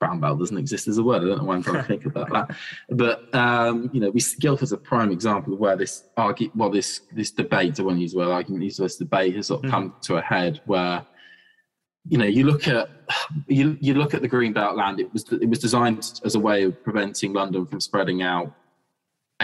brown 0.00 0.20
belt 0.20 0.38
doesn't 0.38 0.58
exist 0.58 0.88
as 0.88 0.98
a 0.98 1.02
word. 1.02 1.22
I 1.22 1.26
don't 1.28 1.38
know 1.38 1.44
why 1.44 1.54
I'm 1.54 1.62
trying 1.62 1.76
to 1.76 1.82
think 1.84 2.04
about 2.04 2.30
that. 2.32 2.56
But 2.90 3.34
um, 3.34 3.88
you 3.92 4.00
know, 4.00 4.10
we 4.10 4.20
Guildford's 4.40 4.72
a 4.72 4.76
prime 4.76 5.10
example 5.12 5.54
of 5.54 5.58
where 5.60 5.76
this 5.76 6.04
argue, 6.16 6.50
well, 6.54 6.68
this 6.70 7.00
this 7.12 7.30
debate, 7.30 7.78
I 7.78 7.82
won't 7.84 8.00
use 8.00 8.12
the 8.12 8.18
word 8.18 8.28
argument, 8.28 8.64
use 8.64 8.76
this 8.76 8.96
debate 8.96 9.36
has 9.36 9.46
sort 9.46 9.64
of 9.64 9.70
Mhm. 9.70 9.72
come 9.74 9.94
to 10.02 10.16
a 10.16 10.20
head 10.20 10.60
where 10.66 11.06
you 12.06 12.18
know 12.18 12.26
you 12.26 12.44
look 12.44 12.68
at 12.68 12.90
you 13.46 13.78
you 13.80 13.94
look 13.94 14.12
at 14.12 14.20
the 14.20 14.28
green 14.28 14.52
belt 14.52 14.76
land. 14.76 15.00
It 15.00 15.10
was 15.12 15.24
it 15.32 15.48
was 15.48 15.60
designed 15.60 16.20
as 16.24 16.34
a 16.34 16.40
way 16.40 16.64
of 16.64 16.82
preventing 16.82 17.32
London 17.32 17.64
from 17.64 17.80
spreading 17.80 18.20
out 18.22 18.52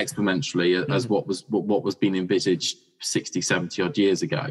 exponentially 0.05 0.89
as 0.91 1.09
what 1.09 1.27
was 1.27 1.45
what, 1.49 1.65
what 1.65 1.83
was 1.83 1.95
being 1.95 2.17
envisaged 2.17 2.79
60 3.01 3.41
70 3.41 3.83
odd 3.83 3.99
years 3.99 4.23
ago. 4.23 4.47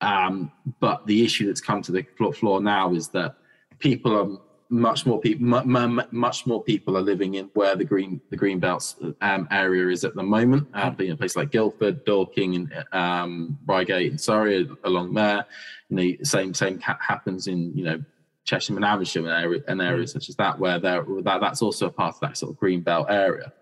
Um, 0.00 0.52
but 0.80 1.06
the 1.06 1.24
issue 1.24 1.46
that's 1.46 1.60
come 1.60 1.82
to 1.82 1.92
the 1.92 2.04
floor 2.34 2.60
now 2.60 2.92
is 2.92 3.08
that 3.08 3.36
people 3.78 4.16
are 4.16 4.38
much 4.68 5.06
more 5.06 5.20
people 5.20 5.62
much 6.10 6.44
more 6.44 6.62
people 6.62 6.96
are 6.96 7.02
living 7.02 7.34
in 7.34 7.48
where 7.54 7.76
the 7.76 7.84
green 7.84 8.20
the 8.30 8.36
green 8.36 8.58
belts 8.58 8.96
um, 9.20 9.46
area 9.50 9.88
is 9.88 10.04
at 10.04 10.14
the 10.14 10.22
moment. 10.22 10.66
Uh, 10.74 10.90
being 10.90 11.12
a 11.12 11.16
place 11.16 11.36
like 11.36 11.50
Guildford 11.50 12.04
Dorking 12.04 12.56
and 12.56 12.84
um, 12.92 13.58
Reigate 13.66 14.10
and 14.10 14.20
Surrey 14.20 14.68
along 14.84 15.14
there. 15.14 15.46
You 15.88 15.96
know 15.96 16.24
same 16.24 16.52
same 16.52 16.80
happens 16.80 17.46
in 17.46 17.76
you 17.76 17.84
know 17.84 18.02
Cheshire 18.44 18.74
and 18.74 18.84
Amersham 18.84 19.26
and 19.26 19.34
area 19.34 19.62
and 19.68 19.80
areas 19.80 20.12
such 20.12 20.28
as 20.28 20.36
that 20.36 20.58
where 20.58 20.78
there 20.78 21.04
that 21.22 21.40
that's 21.40 21.62
also 21.62 21.86
a 21.86 21.92
part 21.92 22.14
of 22.14 22.20
that 22.20 22.36
sort 22.36 22.52
of 22.52 22.58
green 22.58 22.80
belt 22.80 23.06
area 23.08 23.52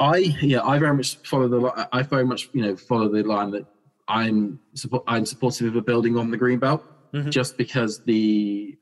I 0.00 0.16
yeah, 0.40 0.62
I 0.62 0.78
very 0.78 0.96
much 0.96 1.16
follow 1.24 1.46
the. 1.48 1.88
I 1.92 2.02
very 2.02 2.24
much 2.24 2.48
you 2.52 2.62
know 2.62 2.74
follow 2.76 3.08
the 3.08 3.22
line 3.22 3.50
that 3.52 3.66
I'm 4.08 4.58
support. 4.74 5.04
I'm 5.06 5.26
supportive 5.26 5.68
of 5.68 5.76
a 5.76 5.82
building 5.82 6.16
on 6.16 6.30
the 6.30 6.36
green 6.36 6.58
belt, 6.58 6.82
Mhm. 7.12 7.30
just 7.30 7.56
because 7.58 8.02
the 8.04 8.76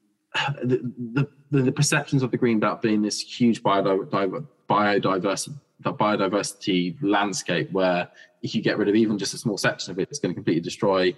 the, 0.62 1.28
the 1.50 1.62
the 1.62 1.72
perceptions 1.72 2.22
of 2.22 2.30
the 2.30 2.36
green 2.36 2.60
belt 2.60 2.82
being 2.82 3.02
this 3.02 3.20
huge 3.20 3.62
biodiver- 3.62 4.46
biodiversity 4.70 5.54
biodiversity 5.82 6.96
landscape 7.02 7.70
where 7.72 8.08
if 8.42 8.54
you 8.54 8.62
get 8.62 8.78
rid 8.78 8.88
of 8.88 8.94
even 8.94 9.18
just 9.18 9.34
a 9.34 9.38
small 9.38 9.56
section 9.58 9.90
of 9.92 9.98
it, 9.98 10.08
it's 10.10 10.18
going 10.18 10.32
to 10.32 10.34
completely 10.34 10.60
destroy 10.60 11.14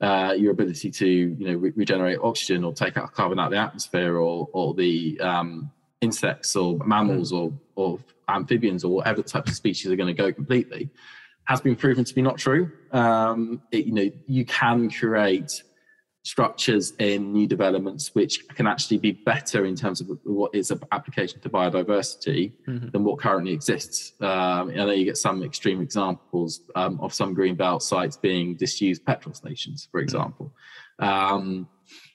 uh, 0.00 0.34
your 0.36 0.52
ability 0.52 0.90
to 0.90 1.06
you 1.06 1.46
know 1.46 1.54
re- 1.54 1.72
regenerate 1.76 2.18
oxygen 2.22 2.64
or 2.64 2.72
take 2.72 2.96
out 2.96 3.12
carbon 3.12 3.38
out 3.38 3.46
of 3.46 3.50
the 3.52 3.56
atmosphere 3.58 4.16
or 4.16 4.48
or 4.52 4.74
the 4.74 5.18
um, 5.20 5.70
insects 6.00 6.56
or 6.56 6.78
mammals 6.86 7.32
or 7.32 7.52
or 7.76 7.98
amphibians 8.28 8.84
or 8.84 8.96
whatever 8.96 9.22
types 9.22 9.50
of 9.50 9.56
species 9.56 9.90
are 9.90 9.96
going 9.96 10.14
to 10.14 10.22
go 10.22 10.32
completely 10.32 10.90
has 11.44 11.60
been 11.62 11.74
proven 11.76 12.04
to 12.04 12.14
be 12.14 12.20
not 12.20 12.36
true. 12.36 12.70
Um, 12.92 13.62
it, 13.72 13.86
you 13.86 13.92
know, 13.92 14.10
you 14.26 14.44
can 14.44 14.90
create 14.90 15.62
structures 16.22 16.92
in 16.98 17.32
new 17.32 17.46
developments 17.46 18.14
which 18.14 18.46
can 18.48 18.66
actually 18.66 18.98
be 18.98 19.12
better 19.12 19.64
in 19.64 19.74
terms 19.74 20.02
of 20.02 20.10
what 20.24 20.54
is 20.54 20.70
an 20.70 20.78
application 20.92 21.40
to 21.40 21.48
biodiversity 21.48 22.52
Mhm. 22.66 22.92
than 22.92 23.02
what 23.02 23.18
currently 23.18 23.52
exists. 23.54 24.12
Um, 24.20 24.68
I 24.70 24.74
know 24.74 24.90
you 24.90 25.06
get 25.06 25.16
some 25.16 25.42
extreme 25.42 25.80
examples 25.80 26.60
um, 26.74 27.00
of 27.00 27.14
some 27.14 27.32
green 27.32 27.54
belt 27.54 27.82
sites 27.82 28.18
being 28.18 28.56
disused 28.56 29.06
petrol 29.06 29.34
stations, 29.34 29.88
for 29.90 30.00
example. 30.00 30.52
Um, 30.98 31.66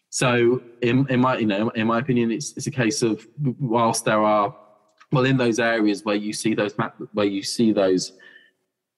so, 0.09 0.61
in, 0.83 1.07
in 1.09 1.19
my 1.19 1.37
you 1.39 1.47
know, 1.47 1.69
in 1.69 1.87
my 1.87 1.97
opinion, 1.97 2.29
it's 2.31 2.53
it's 2.55 2.67
a 2.67 2.71
case 2.71 3.01
of 3.01 3.25
whilst 3.59 4.05
there 4.05 4.21
are 4.21 4.55
well 5.13 5.25
in 5.25 5.37
those 5.37 5.59
areas 5.59 6.03
where 6.03 6.15
you 6.15 6.33
see 6.33 6.53
those 6.53 6.77
map 6.77 6.95
where 7.13 7.25
you 7.25 7.43
see 7.43 7.71
those 7.71 8.13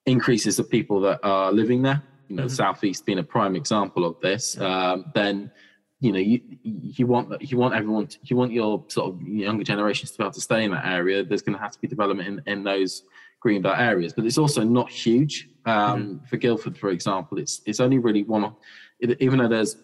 increases 0.05 0.59
of 0.59 0.69
people 0.69 0.99
that 1.01 1.19
are 1.23 1.51
living 1.51 1.81
there 1.81 2.01
you 2.29 2.35
know 2.35 2.43
Mhm. 2.43 2.49
the 2.49 2.55
southeast 2.55 3.05
being 3.05 3.19
a 3.19 3.23
prime 3.23 3.55
example 3.55 4.05
of 4.05 4.19
this 4.21 4.59
um, 4.59 5.05
then 5.13 5.51
you 5.99 6.11
know 6.11 6.19
you 6.19 6.41
you 6.63 7.05
want 7.07 7.25
you 7.41 7.57
want 7.57 7.73
everyone 7.73 8.07
to, 8.07 8.17
you 8.23 8.35
want 8.35 8.51
your 8.51 8.83
sort 8.87 9.05
of 9.13 9.21
younger 9.27 9.63
generations 9.63 10.11
to 10.11 10.17
be 10.17 10.23
able 10.23 10.31
to 10.33 10.41
stay 10.41 10.63
in 10.65 10.71
that 10.71 10.85
area. 10.85 11.23
There's 11.23 11.41
going 11.41 11.57
to 11.57 11.63
have 11.65 11.71
to 11.71 11.79
be 11.79 11.87
development 11.87 12.27
in, 12.27 12.41
in 12.53 12.63
those 12.63 13.03
green 13.39 13.61
belt 13.61 13.77
areas 13.77 14.11
but 14.13 14.25
it's 14.25 14.37
also 14.37 14.63
not 14.63 14.89
huge. 14.89 15.49
Um, 15.67 16.21
for 16.29 16.37
guildford 16.37 16.77
for 16.77 16.89
example 16.89 17.39
it's 17.39 17.61
it's 17.65 17.79
only 17.79 17.97
really 17.97 18.23
one 18.23 18.43
of 18.43 18.53
even 19.19 19.39
though 19.39 19.47
there's 19.47 19.77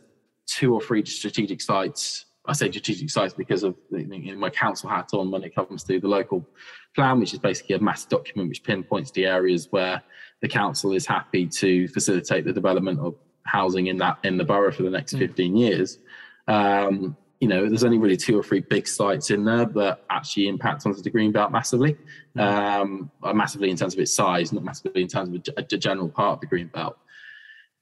two 0.45 0.73
or 0.75 0.81
three 0.81 1.03
strategic 1.05 1.59
sites 1.61 2.25
I 2.45 2.53
say 2.53 2.71
strategic 2.71 3.09
sites 3.09 3.33
because 3.33 3.63
of 3.63 3.75
the, 3.91 4.01
you 4.01 4.33
know, 4.33 4.39
my 4.39 4.49
council 4.49 4.89
hat 4.89 5.09
on 5.13 5.29
when 5.29 5.43
it 5.43 5.53
comes 5.53 5.83
to 5.83 5.99
the 5.99 6.07
local 6.07 6.47
plan, 6.95 7.19
which 7.19 7.33
is 7.33 7.39
basically 7.39 7.75
a 7.75 7.79
massive 7.79 8.09
document 8.09 8.49
which 8.49 8.63
pinpoints 8.63 9.11
the 9.11 9.25
areas 9.25 9.67
where 9.69 10.01
the 10.41 10.47
council 10.47 10.93
is 10.93 11.05
happy 11.05 11.45
to 11.45 11.87
facilitate 11.89 12.45
the 12.45 12.53
development 12.53 12.99
of 12.99 13.15
housing 13.43 13.87
in 13.87 13.97
that 13.97 14.17
in 14.23 14.37
the 14.37 14.43
borough 14.43 14.71
for 14.71 14.83
the 14.83 14.89
next 14.89 15.15
15 15.17 15.55
years. 15.55 15.99
Um, 16.47 17.15
you 17.39 17.47
know, 17.47 17.67
there's 17.67 17.83
only 17.83 17.97
really 17.97 18.17
two 18.17 18.39
or 18.39 18.43
three 18.43 18.59
big 18.59 18.87
sites 18.87 19.31
in 19.31 19.43
there 19.45 19.65
that 19.65 20.03
actually 20.09 20.47
impact 20.47 20.85
onto 20.85 21.01
the 21.01 21.09
green 21.09 21.31
belt 21.31 21.51
massively, 21.51 21.97
um, 22.37 23.09
uh, 23.23 23.33
massively 23.33 23.71
in 23.71 23.77
terms 23.77 23.93
of 23.95 23.99
its 23.99 24.13
size, 24.13 24.53
not 24.53 24.63
massively 24.63 25.01
in 25.01 25.07
terms 25.07 25.29
of 25.47 25.55
a, 25.57 25.61
a 25.73 25.77
general 25.77 26.09
part 26.09 26.33
of 26.33 26.41
the 26.41 26.45
green 26.45 26.67
belt. 26.67 26.97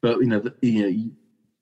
But 0.01 0.19
you 0.19 0.27
know, 0.27 0.39
the, 0.39 0.55
you 0.61 0.81
know, 0.81 0.87
you, 0.87 1.11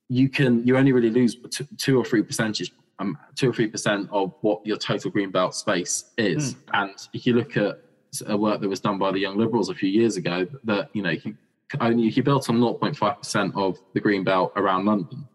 you 0.10 0.30
can 0.30 0.66
you 0.66 0.78
only 0.78 0.92
really 0.92 1.10
lose 1.10 1.38
two 1.78 1.98
or 2.00 2.06
three 2.06 2.22
percentage 2.22 2.72
um, 3.00 3.18
two 3.36 3.50
or 3.50 3.54
three 3.54 3.68
percent 3.68 4.10
of 4.12 4.34
what 4.42 4.66
your 4.66 4.78
total 4.78 5.12
green 5.12 5.32
belt 5.32 5.56
space 5.56 6.06
is. 6.18 6.56
And 6.74 6.96
if 7.14 7.26
you 7.26 7.34
look 7.34 7.58
at 7.58 7.80
a 8.26 8.38
work 8.38 8.62
that 8.62 8.68
was 8.68 8.80
done 8.80 8.98
by 8.98 9.12
the 9.12 9.20
Young 9.20 9.38
Liberals 9.38 9.70
a 9.70 9.76
few 9.76 9.90
years 9.90 10.18
ago, 10.18 10.48
that 10.64 10.90
you 10.94 11.02
know, 11.02 11.10
if 11.10 11.26
you 11.26 11.36
only 11.80 12.04
you 12.04 12.24
built 12.24 12.50
on 12.50 12.60
0.5 12.60 13.18
percent 13.18 13.54
of 13.56 13.78
the 13.94 14.00
green 14.00 14.24
belt 14.24 14.54
around 14.56 14.86
London, 14.86 15.28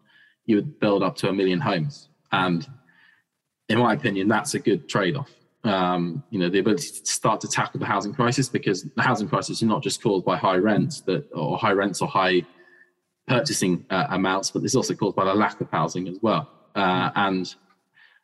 you 0.45 0.55
would 0.57 0.79
build 0.79 1.03
up 1.03 1.15
to 1.17 1.29
a 1.29 1.33
million 1.33 1.59
homes. 1.59 2.09
And 2.31 2.67
in 3.69 3.79
my 3.79 3.93
opinion, 3.93 4.27
that's 4.27 4.55
a 4.55 4.59
good 4.59 4.89
trade-off. 4.89 5.29
Um, 5.63 6.23
you 6.29 6.39
know, 6.39 6.49
the 6.49 6.59
ability 6.59 6.87
to 6.87 7.05
start 7.05 7.39
to 7.41 7.47
tackle 7.47 7.79
the 7.79 7.85
housing 7.85 8.13
crisis 8.13 8.49
because 8.49 8.83
the 8.83 9.01
housing 9.01 9.29
crisis 9.29 9.57
is 9.57 9.63
not 9.63 9.81
just 9.81 10.03
caused 10.03 10.25
by 10.25 10.35
high 10.35 10.57
rents 10.57 11.01
that 11.01 11.25
or 11.31 11.57
high 11.57 11.71
rents 11.71 12.01
or 12.01 12.07
high 12.07 12.41
purchasing 13.27 13.85
uh, 13.89 14.07
amounts, 14.09 14.51
but 14.51 14.63
it's 14.63 14.75
also 14.75 14.93
caused 14.93 15.15
by 15.15 15.23
the 15.23 15.33
lack 15.33 15.61
of 15.61 15.69
housing 15.71 16.09
as 16.09 16.17
well. 16.21 16.49
Uh, 16.75 17.11
and 17.15 17.55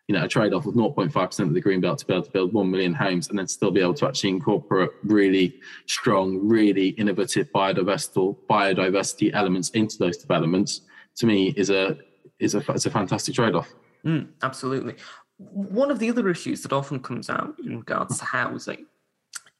you 0.09 0.15
know, 0.15 0.25
a 0.25 0.27
trade-off 0.27 0.65
with 0.65 0.75
0.5% 0.75 1.39
of 1.39 1.53
the 1.53 1.61
green 1.61 1.81
belt 1.81 1.99
to 1.99 2.05
be 2.07 2.13
able 2.13 2.23
to 2.23 2.31
build 2.31 2.51
1 2.51 2.71
million 2.71 2.95
homes 2.95 3.29
and 3.29 3.37
then 3.37 3.47
still 3.47 3.69
be 3.69 3.79
able 3.79 3.93
to 3.93 4.07
actually 4.07 4.31
incorporate 4.31 4.89
really 5.03 5.59
strong, 5.85 6.39
really 6.47 6.89
innovative 6.89 7.47
biodiversity, 7.53 8.35
biodiversity 8.49 9.31
elements 9.35 9.69
into 9.69 9.99
those 9.99 10.17
developments, 10.17 10.81
to 11.17 11.27
me 11.27 11.53
is 11.55 11.69
a 11.69 11.95
is 12.39 12.55
a, 12.55 12.59
is 12.71 12.87
a 12.87 12.89
fantastic 12.89 13.35
trade-off. 13.35 13.71
Mm, 14.03 14.29
absolutely. 14.41 14.95
One 15.37 15.91
of 15.91 15.99
the 15.99 16.09
other 16.09 16.27
issues 16.29 16.63
that 16.63 16.73
often 16.73 17.01
comes 17.01 17.29
out 17.29 17.55
in 17.63 17.77
regards 17.77 18.17
to 18.17 18.25
housing 18.25 18.87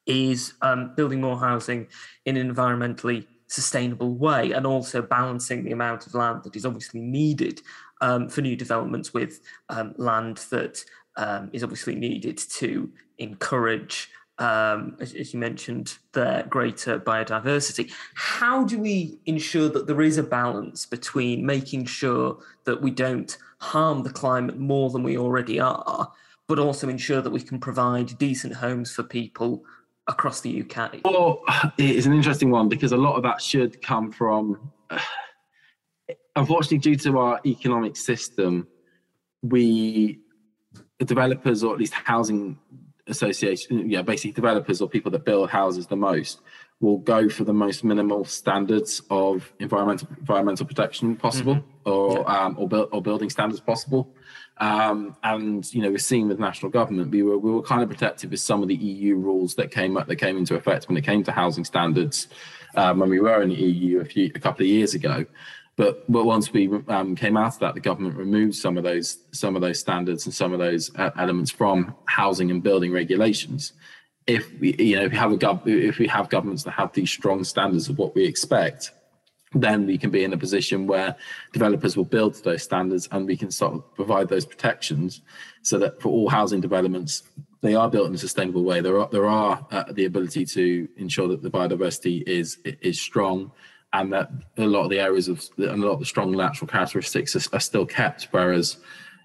is 0.07 0.53
um, 0.63 0.95
building 0.95 1.21
more 1.21 1.37
housing 1.37 1.87
in 2.25 2.37
an 2.37 2.55
environmentally 2.55 3.27
sustainable 3.47 4.15
way 4.15 4.51
and 4.51 4.65
also 4.65 5.01
balancing 5.01 5.63
the 5.63 5.71
amount 5.71 6.07
of 6.07 6.13
land 6.13 6.43
that 6.43 6.55
is 6.55 6.65
obviously 6.65 7.01
needed 7.01 7.61
um, 8.01 8.29
for 8.29 8.41
new 8.41 8.55
developments 8.55 9.13
with 9.13 9.41
um, 9.69 9.93
land 9.97 10.37
that 10.49 10.83
um, 11.17 11.49
is 11.53 11.63
obviously 11.63 11.95
needed 11.95 12.37
to 12.37 12.91
encourage, 13.17 14.09
um, 14.37 14.95
as, 14.99 15.13
as 15.13 15.33
you 15.33 15.39
mentioned, 15.39 15.97
the 16.13 16.45
greater 16.49 16.99
biodiversity. 16.99 17.91
How 18.15 18.63
do 18.63 18.79
we 18.79 19.19
ensure 19.25 19.69
that 19.69 19.87
there 19.87 20.01
is 20.01 20.17
a 20.17 20.23
balance 20.23 20.85
between 20.85 21.45
making 21.45 21.85
sure 21.85 22.37
that 22.63 22.81
we 22.81 22.91
don't 22.91 23.37
harm 23.59 24.03
the 24.03 24.09
climate 24.09 24.57
more 24.57 24.89
than 24.89 25.03
we 25.03 25.17
already 25.17 25.59
are, 25.59 26.11
but 26.47 26.59
also 26.59 26.87
ensure 26.87 27.21
that 27.21 27.31
we 27.31 27.41
can 27.41 27.59
provide 27.59 28.17
decent 28.17 28.53
homes 28.53 28.91
for 28.93 29.03
people 29.03 29.63
across 30.07 30.41
the 30.41 30.61
UK? 30.61 31.01
Well, 31.05 31.43
it's 31.77 32.05
an 32.05 32.13
interesting 32.13 32.49
one 32.49 32.67
because 32.67 32.91
a 32.91 32.97
lot 32.97 33.15
of 33.15 33.23
that 33.23 33.41
should 33.41 33.81
come 33.81 34.11
from, 34.11 34.71
unfortunately, 36.39 36.79
due 36.79 36.95
to 36.95 37.19
our 37.19 37.39
economic 37.45 37.95
system, 37.95 38.67
we, 39.41 40.19
the 40.97 41.05
developers 41.05 41.63
or 41.63 41.73
at 41.73 41.79
least 41.79 41.93
housing 41.93 42.57
association, 43.07 43.89
yeah, 43.89 44.01
basically 44.01 44.31
developers 44.31 44.81
or 44.81 44.89
people 44.89 45.11
that 45.11 45.25
build 45.25 45.49
houses 45.49 45.87
the 45.87 45.95
most 45.95 46.41
will 46.81 46.97
go 46.97 47.27
for 47.27 47.43
the 47.43 47.53
most 47.53 47.83
minimal 47.83 48.23
standards 48.23 49.01
of 49.09 49.51
environmental 49.59 50.07
environmental 50.17 50.65
protection 50.65 51.13
possible 51.15 51.61
or 51.85 52.29
um, 52.31 52.55
or, 52.57 52.69
build, 52.69 52.87
or 52.93 53.01
building 53.01 53.29
standards 53.29 53.59
possible. 53.59 54.15
Um, 54.59 55.15
and 55.23 55.71
you 55.73 55.81
know, 55.81 55.89
we're 55.89 55.97
seeing 55.97 56.29
with 56.29 56.39
national 56.39 56.71
government, 56.71 57.11
we 57.11 57.23
were 57.23 57.37
we 57.37 57.51
were 57.51 57.61
kind 57.61 57.81
of 57.81 57.89
protective 57.89 58.31
with 58.31 58.39
some 58.39 58.61
of 58.61 58.69
the 58.69 58.75
EU 58.75 59.15
rules 59.15 59.55
that 59.55 59.71
came 59.71 59.97
up 59.97 60.07
that 60.07 60.17
came 60.17 60.37
into 60.37 60.55
effect 60.55 60.87
when 60.87 60.97
it 60.97 61.03
came 61.03 61.23
to 61.23 61.31
housing 61.31 61.65
standards 61.65 62.27
um, 62.75 62.99
when 62.99 63.09
we 63.09 63.19
were 63.19 63.41
in 63.41 63.49
the 63.49 63.55
EU 63.55 63.99
a 63.99 64.05
few 64.05 64.31
a 64.35 64.39
couple 64.39 64.63
of 64.63 64.67
years 64.67 64.93
ago. 64.93 65.25
But 65.79 66.03
but 66.11 66.25
once 66.25 66.51
we 66.51 66.69
um, 66.89 67.15
came 67.15 67.37
out 67.37 67.53
of 67.53 67.59
that, 67.59 67.73
the 67.73 67.79
government 67.79 68.17
removed 68.17 68.55
some 68.55 68.77
of 68.77 68.83
those 68.83 69.19
some 69.31 69.55
of 69.55 69.61
those 69.61 69.79
standards 69.79 70.25
and 70.25 70.35
some 70.35 70.51
of 70.51 70.59
those 70.59 70.93
uh, 70.97 71.11
elements 71.17 71.51
from 71.51 71.95
housing 72.03 72.51
and 72.51 72.61
building 72.61 72.91
regulations. 72.91 73.71
If 74.27 74.51
we 74.59 74.75
you 74.77 74.97
know 74.97 75.05
if 75.05 75.13
we 75.13 75.17
have 75.17 75.31
a 75.31 75.37
gov- 75.37 75.65
if 75.65 75.97
we 75.97 76.07
have 76.07 76.27
governments 76.27 76.63
that 76.63 76.71
have 76.71 76.91
these 76.91 77.09
strong 77.09 77.45
standards 77.45 77.87
of 77.87 77.97
what 77.97 78.13
we 78.13 78.25
expect, 78.25 78.91
then 79.53 79.85
we 79.85 79.97
can 79.97 80.09
be 80.09 80.25
in 80.25 80.33
a 80.33 80.37
position 80.37 80.85
where 80.85 81.15
developers 81.53 81.95
will 81.95 82.03
build 82.03 82.33
to 82.33 82.43
those 82.43 82.61
standards 82.61 83.07
and 83.13 83.25
we 83.25 83.37
can 83.37 83.49
sort 83.49 83.73
of 83.75 83.95
provide 83.95 84.27
those 84.27 84.45
protections 84.45 85.21
so 85.61 85.79
that 85.79 86.01
for 86.01 86.09
all 86.09 86.27
housing 86.27 86.59
developments 86.59 87.23
they 87.61 87.73
are 87.73 87.89
built 87.89 88.07
in 88.09 88.13
a 88.13 88.17
sustainable 88.17 88.65
way 88.65 88.81
there 88.81 88.99
are 88.99 89.07
there 89.13 89.27
are 89.27 89.65
uh, 89.71 89.85
the 89.93 90.03
ability 90.03 90.43
to 90.43 90.89
ensure 90.97 91.29
that 91.29 91.41
the 91.41 91.49
biodiversity 91.49 92.21
is 92.27 92.57
is 92.65 92.99
strong 92.99 93.49
and 93.93 94.13
that 94.13 94.29
a 94.57 94.65
lot 94.65 94.83
of 94.83 94.89
the 94.89 94.99
areas 94.99 95.27
of 95.27 95.43
and 95.57 95.83
a 95.83 95.87
lot 95.87 95.93
of 95.93 95.99
the 95.99 96.05
strong 96.05 96.31
natural 96.31 96.67
characteristics 96.67 97.35
are, 97.35 97.55
are 97.55 97.59
still 97.59 97.85
kept 97.85 98.27
whereas 98.31 98.77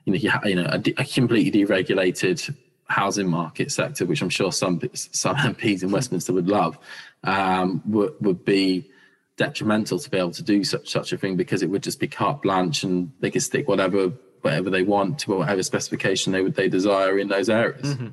you 0.05 0.13
know 0.13 0.19
you, 0.19 0.31
ha- 0.31 0.41
you 0.45 0.55
know 0.55 0.67
a, 0.71 0.79
a 0.97 1.05
completely 1.05 1.65
deregulated 1.65 2.55
housing 2.87 3.29
market 3.29 3.71
sector 3.71 4.07
which 4.07 4.23
i'm 4.23 4.29
sure 4.29 4.53
some 4.53 4.81
some 4.95 5.37
mps 5.55 5.83
in 5.83 5.91
westminster 5.91 6.33
would 6.33 6.49
love 6.49 6.79
um, 7.25 7.83
would, 7.87 8.15
would 8.21 8.45
be 8.45 8.91
detrimental 9.37 9.99
to 9.99 10.11
be 10.11 10.19
able 10.19 10.31
to 10.31 10.43
do 10.43 10.63
such 10.63 10.89
such 10.89 11.13
a 11.13 11.19
thing 11.19 11.37
because 11.37 11.63
it 11.63 11.69
would 11.69 11.83
just 11.83 11.99
be 11.99 12.07
carte 12.07 12.43
blanche 12.43 12.85
and 12.85 13.13
they 13.21 13.31
could 13.31 13.43
stick 13.43 13.67
whatever 13.69 14.13
whatever 14.43 14.71
they 14.71 14.83
want 14.83 15.19
to 15.19 15.35
whatever 15.35 15.63
specification 15.63 16.33
they 16.33 16.43
would 16.43 16.55
they 16.55 16.69
desire 16.69 17.19
in 17.19 17.29
those 17.29 17.49
areas. 17.49 17.95
Mm-hmm. 17.95 18.09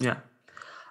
Yeah. 0.00 0.16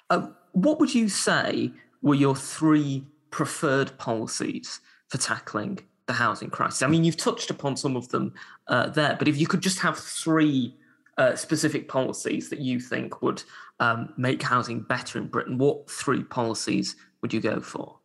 Uh, 0.10 0.28
what 0.54 0.80
would 0.80 0.96
you 0.96 1.10
say 1.10 1.72
were 2.02 2.16
your 2.16 2.36
three 2.36 3.06
preferred 3.30 3.96
policies 3.98 4.80
for 5.10 5.18
tackling 5.18 5.80
the 6.08 6.14
housing 6.14 6.50
crisis? 6.50 6.82
I 6.82 6.88
mean, 6.88 7.04
you've 7.04 7.18
touched 7.18 7.50
upon 7.50 7.78
some 7.78 7.96
of 7.96 8.10
them 8.10 8.34
uh, 8.68 8.90
there, 8.90 9.16
but 9.18 9.28
if 9.28 9.40
you 9.40 9.48
could 9.48 9.62
just 9.62 9.80
have 9.80 9.98
three 9.98 10.76
uh, 11.18 11.36
specific 11.36 11.88
policies 11.88 12.50
that 12.50 12.60
you 12.60 12.80
think 12.80 13.22
would 13.22 13.44
um, 13.80 14.14
make 14.18 14.42
housing 14.42 14.82
better 14.82 15.20
in 15.20 15.28
Britain, 15.28 15.58
what 15.58 15.90
three 15.90 16.24
policies 16.24 16.96
would 17.22 17.34
you 17.34 17.42
go 17.42 17.60
for? 17.60 17.98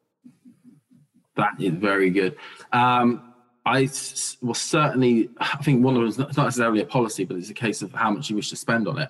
That 1.36 1.54
is 1.60 1.72
very 1.72 2.10
good. 2.10 2.36
Um, 2.72 3.34
I 3.66 3.88
will 4.42 4.54
certainly, 4.54 5.30
I 5.38 5.56
think 5.62 5.82
one 5.82 5.94
of 5.94 6.00
them 6.00 6.08
is 6.08 6.18
not 6.18 6.36
necessarily 6.36 6.80
a 6.80 6.86
policy, 6.86 7.24
but 7.24 7.36
it's 7.36 7.50
a 7.50 7.54
case 7.54 7.82
of 7.82 7.92
how 7.92 8.10
much 8.10 8.28
you 8.28 8.36
wish 8.36 8.50
to 8.50 8.56
spend 8.56 8.86
on 8.86 8.98
it. 8.98 9.08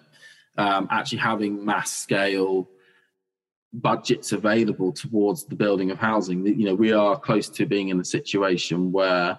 Um, 0.57 0.87
actually 0.91 1.19
having 1.19 1.65
mass 1.65 1.91
scale 1.91 2.69
budgets 3.75 4.33
available 4.33 4.93
towards 4.93 5.45
the 5.45 5.55
building 5.55 5.91
of 5.91 5.99
housing. 5.99 6.47
You 6.47 6.67
know, 6.67 6.75
we 6.75 6.93
are 6.93 7.19
close 7.19 7.49
to 7.51 7.67
being 7.67 7.89
in 7.89 8.01
a 8.01 8.05
situation 8.05 8.93
where 8.93 9.39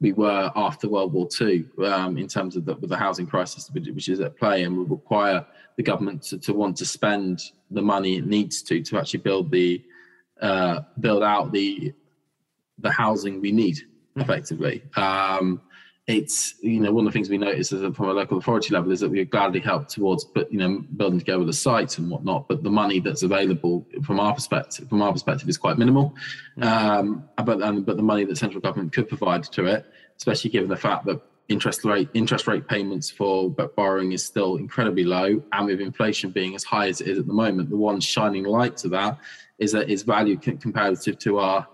we 0.00 0.12
were 0.12 0.50
after 0.54 0.88
World 0.88 1.12
War 1.12 1.28
II 1.40 1.64
um, 1.84 2.18
in 2.18 2.28
terms 2.28 2.56
of 2.56 2.64
the, 2.64 2.74
the, 2.74 2.96
housing 2.96 3.26
crisis 3.26 3.70
which 3.72 4.08
is 4.08 4.20
at 4.20 4.36
play, 4.36 4.64
and 4.64 4.76
will 4.76 4.84
require 4.84 5.44
the 5.76 5.82
government 5.82 6.22
to, 6.24 6.38
to, 6.38 6.52
want 6.52 6.76
to 6.76 6.84
spend 6.84 7.40
the 7.70 7.80
money 7.80 8.16
it 8.16 8.26
needs 8.26 8.62
to 8.62 8.82
to 8.82 8.98
actually 8.98 9.20
build 9.20 9.50
the 9.50 9.82
uh, 10.42 10.80
build 11.00 11.22
out 11.22 11.52
the 11.52 11.94
the 12.78 12.90
housing 12.90 13.40
we 13.40 13.52
need 13.52 13.76
mm-hmm. 13.76 14.20
effectively. 14.20 14.82
Um, 14.96 15.62
it's 16.06 16.54
you 16.60 16.78
know 16.78 16.92
one 16.92 17.04
of 17.04 17.12
the 17.12 17.16
things 17.16 17.28
we 17.28 17.38
notice 17.38 17.72
as 17.72 17.82
a, 17.82 17.92
from 17.92 18.08
a 18.08 18.12
local 18.12 18.38
authority 18.38 18.72
level 18.72 18.92
is 18.92 19.00
that 19.00 19.08
we 19.08 19.20
are 19.20 19.24
gladly 19.24 19.58
help 19.58 19.88
towards 19.88 20.24
but 20.24 20.50
you 20.52 20.58
know 20.58 20.84
building 20.96 21.18
together 21.18 21.44
the 21.44 21.52
sites 21.52 21.98
and 21.98 22.08
whatnot 22.08 22.46
but 22.48 22.62
the 22.62 22.70
money 22.70 23.00
that's 23.00 23.24
available 23.24 23.84
from 24.04 24.20
our 24.20 24.32
perspective 24.32 24.88
from 24.88 25.02
our 25.02 25.12
perspective 25.12 25.48
is 25.48 25.58
quite 25.58 25.78
minimal 25.78 26.14
mm-hmm. 26.58 26.62
um, 26.62 27.24
but 27.44 27.60
um, 27.60 27.82
but 27.82 27.96
the 27.96 28.02
money 28.02 28.24
that 28.24 28.36
central 28.36 28.60
government 28.60 28.92
could 28.92 29.08
provide 29.08 29.42
to 29.42 29.66
it 29.66 29.86
especially 30.16 30.48
given 30.48 30.68
the 30.68 30.76
fact 30.76 31.04
that 31.06 31.20
interest 31.48 31.84
rate 31.84 32.08
interest 32.14 32.46
rate 32.46 32.68
payments 32.68 33.10
for 33.10 33.50
borrowing 33.50 34.12
is 34.12 34.24
still 34.24 34.56
incredibly 34.56 35.04
low 35.04 35.42
and 35.52 35.66
with 35.66 35.80
inflation 35.80 36.30
being 36.30 36.54
as 36.54 36.62
high 36.62 36.88
as 36.88 37.00
it 37.00 37.08
is 37.08 37.18
at 37.18 37.26
the 37.26 37.32
moment 37.32 37.68
the 37.68 37.76
one 37.76 37.98
shining 37.98 38.44
light 38.44 38.76
to 38.76 38.88
that 38.88 39.18
is 39.58 39.72
that 39.72 39.90
its 39.90 40.02
value 40.02 40.36
comparative 40.36 41.18
to 41.18 41.38
our 41.38 41.66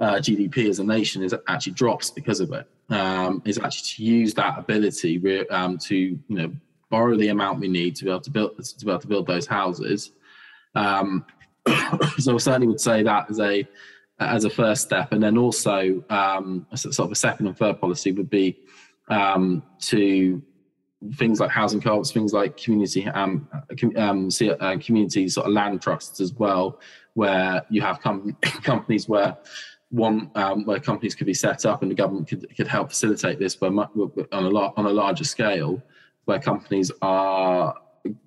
uh, 0.00 0.14
GDP 0.14 0.68
as 0.68 0.78
a 0.78 0.84
nation 0.84 1.22
is 1.22 1.34
actually 1.46 1.74
drops 1.74 2.10
because 2.10 2.40
of 2.40 2.52
it. 2.52 2.66
Um, 2.88 3.40
is 3.44 3.58
actually 3.58 3.86
to 3.96 4.04
use 4.04 4.34
that 4.34 4.58
ability 4.58 5.46
um, 5.50 5.78
to 5.78 5.96
you 5.96 6.20
know 6.28 6.52
borrow 6.90 7.16
the 7.16 7.28
amount 7.28 7.60
we 7.60 7.68
need 7.68 7.94
to 7.96 8.04
be 8.04 8.10
able 8.10 8.20
to 8.22 8.30
build 8.30 8.64
to 8.64 8.84
be 8.84 8.90
able 8.90 9.00
to 9.00 9.06
build 9.06 9.26
those 9.26 9.46
houses. 9.46 10.12
Um, 10.74 11.24
so 12.18 12.34
I 12.34 12.38
certainly 12.38 12.66
would 12.66 12.80
say 12.80 13.02
that 13.02 13.30
as 13.30 13.38
a 13.40 13.68
as 14.18 14.44
a 14.44 14.50
first 14.50 14.82
step, 14.82 15.12
and 15.12 15.22
then 15.22 15.38
also 15.38 16.02
um, 16.10 16.66
sort 16.74 16.98
of 16.98 17.12
a 17.12 17.14
second 17.14 17.46
and 17.46 17.56
third 17.56 17.80
policy 17.80 18.12
would 18.12 18.28
be 18.28 18.58
um, 19.08 19.62
to 19.80 20.42
things 21.14 21.40
like 21.40 21.50
housing 21.50 21.80
co-ops, 21.80 22.12
things 22.12 22.32
like 22.32 22.56
community 22.56 23.06
um, 23.08 23.48
um, 23.96 24.28
uh, 24.60 24.76
community 24.78 25.28
sort 25.28 25.46
of 25.46 25.52
land 25.52 25.80
trusts 25.80 26.20
as 26.20 26.32
well, 26.34 26.80
where 27.14 27.62
you 27.70 27.80
have 27.80 28.00
com- 28.00 28.36
companies 28.42 29.08
where 29.08 29.36
one 29.90 30.30
um, 30.36 30.64
where 30.64 30.78
companies 30.78 31.14
could 31.14 31.26
be 31.26 31.34
set 31.34 31.66
up 31.66 31.82
and 31.82 31.90
the 31.90 31.94
government 31.94 32.28
could, 32.28 32.46
could 32.56 32.68
help 32.68 32.90
facilitate 32.90 33.38
this 33.38 33.60
where, 33.60 33.70
on 33.70 34.44
a 34.44 34.48
lot 34.48 34.72
on 34.76 34.86
a 34.86 34.90
larger 34.90 35.24
scale 35.24 35.82
where 36.24 36.38
companies 36.38 36.92
are 37.02 37.74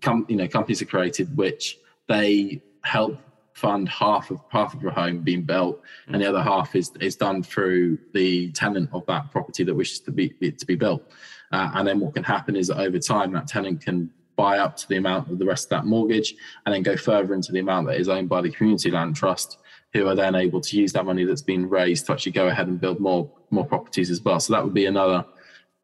com, 0.02 0.26
you 0.28 0.36
know 0.36 0.48
companies 0.48 0.82
are 0.82 0.86
created 0.86 1.36
which 1.38 1.80
they 2.08 2.62
help 2.84 3.18
fund 3.54 3.88
half 3.88 4.30
of 4.30 4.40
half 4.50 4.74
of 4.74 4.82
your 4.82 4.92
home 4.92 5.22
being 5.22 5.44
built 5.44 5.82
and 6.08 6.22
the 6.22 6.28
other 6.28 6.42
half 6.42 6.76
is 6.76 6.92
is 7.00 7.16
done 7.16 7.42
through 7.42 7.98
the 8.14 8.52
tenant 8.52 8.90
of 8.92 9.06
that 9.06 9.32
property 9.32 9.64
that 9.64 9.74
wishes 9.74 10.00
to 10.00 10.12
be 10.12 10.30
to 10.30 10.66
be 10.66 10.76
built. 10.76 11.04
Uh, 11.52 11.70
and 11.76 11.88
then 11.88 12.00
what 12.00 12.16
can 12.16 12.24
happen 12.24 12.56
is 12.56 12.68
that 12.68 12.80
over 12.80 12.98
time 12.98 13.32
that 13.32 13.48
tenant 13.48 13.80
can 13.80 14.10
buy 14.36 14.58
up 14.58 14.76
to 14.76 14.88
the 14.90 14.98
amount 14.98 15.30
of 15.30 15.38
the 15.38 15.46
rest 15.46 15.66
of 15.66 15.70
that 15.70 15.86
mortgage 15.86 16.34
and 16.66 16.74
then 16.74 16.82
go 16.82 16.98
further 16.98 17.36
into 17.36 17.52
the 17.52 17.60
amount 17.60 17.86
that 17.86 18.00
is 18.00 18.10
owned 18.10 18.28
by 18.28 18.42
the 18.42 18.50
community 18.50 18.90
land 18.90 19.16
trust 19.16 19.60
who 19.94 20.08
are 20.08 20.16
then 20.16 20.36
able 20.36 20.60
to 20.60 20.78
use 20.78 20.92
that 20.94 21.06
money 21.06 21.24
that's 21.24 21.42
been 21.42 21.70
raised 21.70 22.08
to 22.08 22.14
actually 22.14 22.32
go 22.32 22.48
ahead 22.48 22.68
and 22.68 22.82
build 22.82 23.00
more 23.00 23.30
more 23.52 23.66
properties 23.66 24.10
as 24.10 24.22
well. 24.22 24.40
So 24.40 24.54
that 24.54 24.64
would 24.64 24.74
be 24.74 24.88
another 24.88 25.26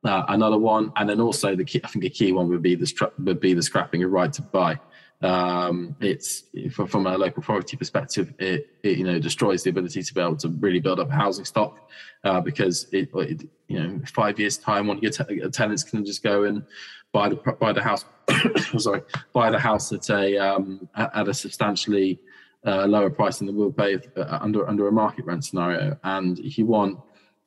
uh, 0.04 0.24
another 0.30 0.58
one, 0.58 0.92
and 0.96 1.10
then 1.10 1.20
also 1.20 1.56
the 1.56 1.66
key, 1.66 1.82
I 1.84 1.88
think 1.88 2.06
a 2.06 2.10
key 2.10 2.32
one 2.32 2.48
would 2.50 2.62
be 2.62 2.76
the 2.76 3.12
would 3.20 3.40
be 3.40 3.54
the 3.54 3.62
scrapping 3.62 4.04
of 4.04 4.12
right 4.12 4.32
to 4.34 4.42
buy. 4.42 4.80
Um, 5.22 5.98
it's 6.00 6.44
from 6.72 7.06
a 7.06 7.18
local 7.18 7.44
authority 7.44 7.76
perspective, 7.76 8.34
it, 8.40 8.70
it, 8.84 8.98
you 8.98 9.04
know 9.04 9.20
destroys 9.20 9.64
the 9.64 9.70
ability 9.70 10.02
to 10.02 10.14
be 10.14 10.22
able 10.22 10.38
to 10.38 10.48
really 10.48 10.80
build 10.80 11.00
up 11.02 11.10
a 11.10 11.14
housing 11.14 11.44
stock 11.44 11.90
uh, 12.24 12.40
because 12.40 12.88
it, 12.94 13.10
it, 13.14 13.50
you 13.68 13.84
know 13.84 14.00
five 14.14 14.40
years 14.40 14.58
time, 14.58 14.88
one 14.88 14.98
of 14.98 15.04
your 15.04 15.12
te- 15.12 15.50
tenants 15.50 15.84
can 15.84 16.06
just 16.06 16.24
go 16.24 16.46
and 16.46 16.64
buy 17.12 17.28
the 17.28 17.36
buy 17.36 17.74
the 17.74 17.84
house, 17.84 18.06
sorry, 18.78 19.02
buy 19.34 19.50
the 19.50 19.60
house 19.60 19.92
at 19.92 20.10
a 20.10 20.38
um, 20.38 20.88
at 20.96 21.28
a 21.28 21.34
substantially 21.34 22.18
uh, 22.66 22.86
lower 22.86 23.10
price 23.10 23.38
than 23.38 23.48
they 23.48 23.54
will 23.54 23.72
pay 23.72 24.00
uh, 24.18 24.40
under 24.42 24.68
under 24.68 24.88
a 24.88 24.92
market 24.92 25.26
rent 25.26 25.46
scenario. 25.46 25.98
And 26.04 26.40
if 26.40 26.58
you 26.58 26.66
want 26.66 27.00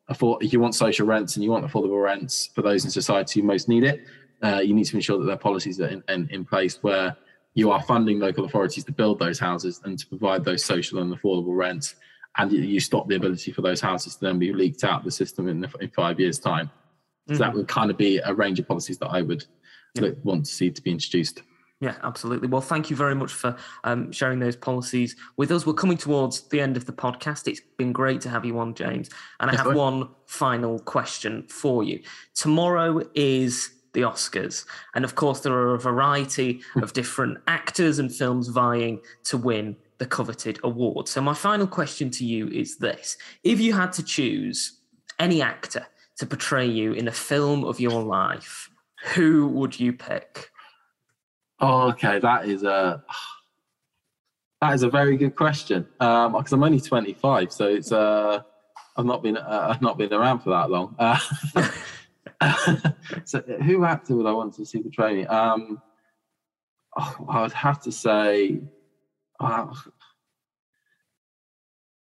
afford, 0.09 0.43
if 0.43 0.53
you 0.53 0.61
want 0.61 0.75
social 0.75 1.07
rents 1.07 1.37
and 1.37 1.45
you 1.45 1.51
want 1.51 1.67
affordable 1.67 2.03
rents 2.03 2.51
for 2.55 2.63
those 2.63 2.85
in 2.85 2.91
society 2.91 3.41
who 3.41 3.47
most 3.47 3.69
need 3.69 3.85
it, 3.85 4.07
uh, 4.43 4.61
you 4.61 4.75
need 4.75 4.85
to 4.85 4.97
ensure 4.97 5.19
that 5.19 5.25
there 5.25 5.35
are 5.35 5.39
policies 5.39 5.81
are 5.81 5.89
in, 5.89 6.03
in, 6.09 6.29
in, 6.31 6.45
place 6.45 6.79
where 6.83 7.17
you 7.55 7.71
are 7.71 7.83
funding 7.83 8.19
local 8.19 8.45
authorities 8.45 8.85
to 8.85 8.93
build 8.93 9.19
those 9.19 9.39
houses 9.39 9.81
and 9.85 9.99
to 9.99 10.07
provide 10.07 10.45
those 10.45 10.65
social 10.65 10.99
and 11.01 11.15
affordable 11.15 11.57
rents. 11.57 11.95
And 12.39 12.51
you 12.51 12.81
stop 12.81 13.09
the 13.09 13.17
ability 13.17 13.53
for 13.53 13.61
those 13.61 13.81
houses 13.81 14.15
to 14.17 14.21
then 14.25 14.39
be 14.39 14.53
leaked 14.53 14.85
out 14.85 15.05
the 15.05 15.11
system 15.11 15.49
in, 15.49 15.67
in 15.81 15.91
five 15.91 16.19
years' 16.19 16.39
time. 16.39 16.71
So 17.29 17.35
mm-hmm. 17.35 17.43
that 17.43 17.55
would 17.55 17.69
kind 17.69 17.91
of 17.91 17.99
be 17.99 18.19
a 18.19 18.33
range 18.33 18.59
of 18.59 18.67
policies 18.67 18.99
that 18.99 19.09
I 19.09 19.21
would 19.21 19.45
yeah. 19.95 20.11
want 20.25 20.47
to 20.47 20.51
see 20.51 20.71
to 20.71 20.83
be 20.83 20.91
introduced. 20.91 21.43
Yeah, 21.83 21.97
absolutely. 22.05 22.47
Well, 22.47 22.61
thank 22.61 22.91
you 22.91 22.97
very 22.97 23.17
much 23.17 23.33
for 23.33 23.57
um, 23.83 24.13
sharing 24.13 24.39
those 24.39 24.55
policies 24.55 25.17
with 25.37 25.51
us. 25.51 25.67
We're 25.67 25.73
coming 25.73 25.97
towards 25.97 26.43
the 26.43 26.61
end 26.61 26.77
of 26.77 26.87
the 26.87 26.93
podcast. 26.93 27.49
It's 27.49 27.61
been 27.77 27.91
great 27.93 28.21
to 28.21 28.29
have 28.29 28.45
you 28.45 28.57
on, 28.61 28.75
James. 28.75 29.11
And 29.41 29.51
I 29.51 29.57
have 29.57 29.75
one 29.75 30.09
final 30.27 30.79
question 30.79 31.43
for 31.49 31.83
you. 31.83 32.01
Tomorrow 32.37 33.03
is 33.17 33.73
the 33.95 34.03
Oscars. 34.03 34.65
And 34.95 35.05
of 35.05 35.17
course, 35.17 35.41
there 35.41 35.55
are 35.55 35.75
a 35.75 35.79
variety 35.79 36.61
of 36.77 36.93
different 37.01 37.39
actors 37.49 37.99
and 37.99 38.15
films 38.15 38.47
vying 38.47 39.01
to 39.25 39.37
win 39.37 39.75
the 39.99 40.07
coveted 40.07 40.61
award. 40.63 41.09
So, 41.09 41.21
my 41.21 41.35
final 41.35 41.67
question 41.67 42.11
to 42.11 42.25
you 42.25 42.47
is 42.47 42.77
this 42.77 43.19
If 43.43 43.59
you 43.59 43.73
had 43.73 43.93
to 43.95 44.05
choose 44.05 44.79
any 45.19 45.43
actor 45.43 45.85
to 46.19 46.27
portray 46.27 46.67
you 46.69 46.93
in 46.93 47.09
a 47.09 47.13
film 47.13 47.65
of 47.65 47.81
your 47.81 48.05
life, 48.05 48.71
who 49.15 49.49
would 49.49 49.81
you 49.81 49.93
pick? 49.93 50.52
Oh, 51.63 51.89
okay. 51.91 52.19
That 52.19 52.47
is 52.47 52.65
a 52.65 53.03
that 54.61 54.75
is 54.75 54.83
a 54.83 54.91
very 54.91 55.17
good 55.17 55.37
question. 55.37 55.87
Um, 56.01 56.33
because 56.33 56.53
I'm 56.53 56.63
only 56.63 56.81
25, 56.81 57.53
so 57.53 57.69
it's 57.69 57.93
uh, 57.93 58.43
I've 58.97 59.07
not 59.07 59.23
been 59.23 59.37
uh, 59.37 59.69
I've 59.71 59.81
not 59.81 59.97
been 59.97 60.13
around 60.13 60.41
for 60.41 60.51
that 60.51 60.71
long. 60.71 60.95
Uh, 60.99 61.19
so, 63.25 63.41
who 63.65 63.85
actor 63.85 64.17
would 64.17 64.27
I 64.27 64.33
want 64.33 64.55
to 64.55 64.67
see 64.67 64.83
portray 64.83 65.15
me? 65.15 65.27
Um, 65.27 65.81
oh, 66.99 67.27
I 67.29 67.43
would 67.43 67.53
have 67.53 67.81
to 67.83 67.93
say. 67.93 68.61
Uh, 69.41 69.73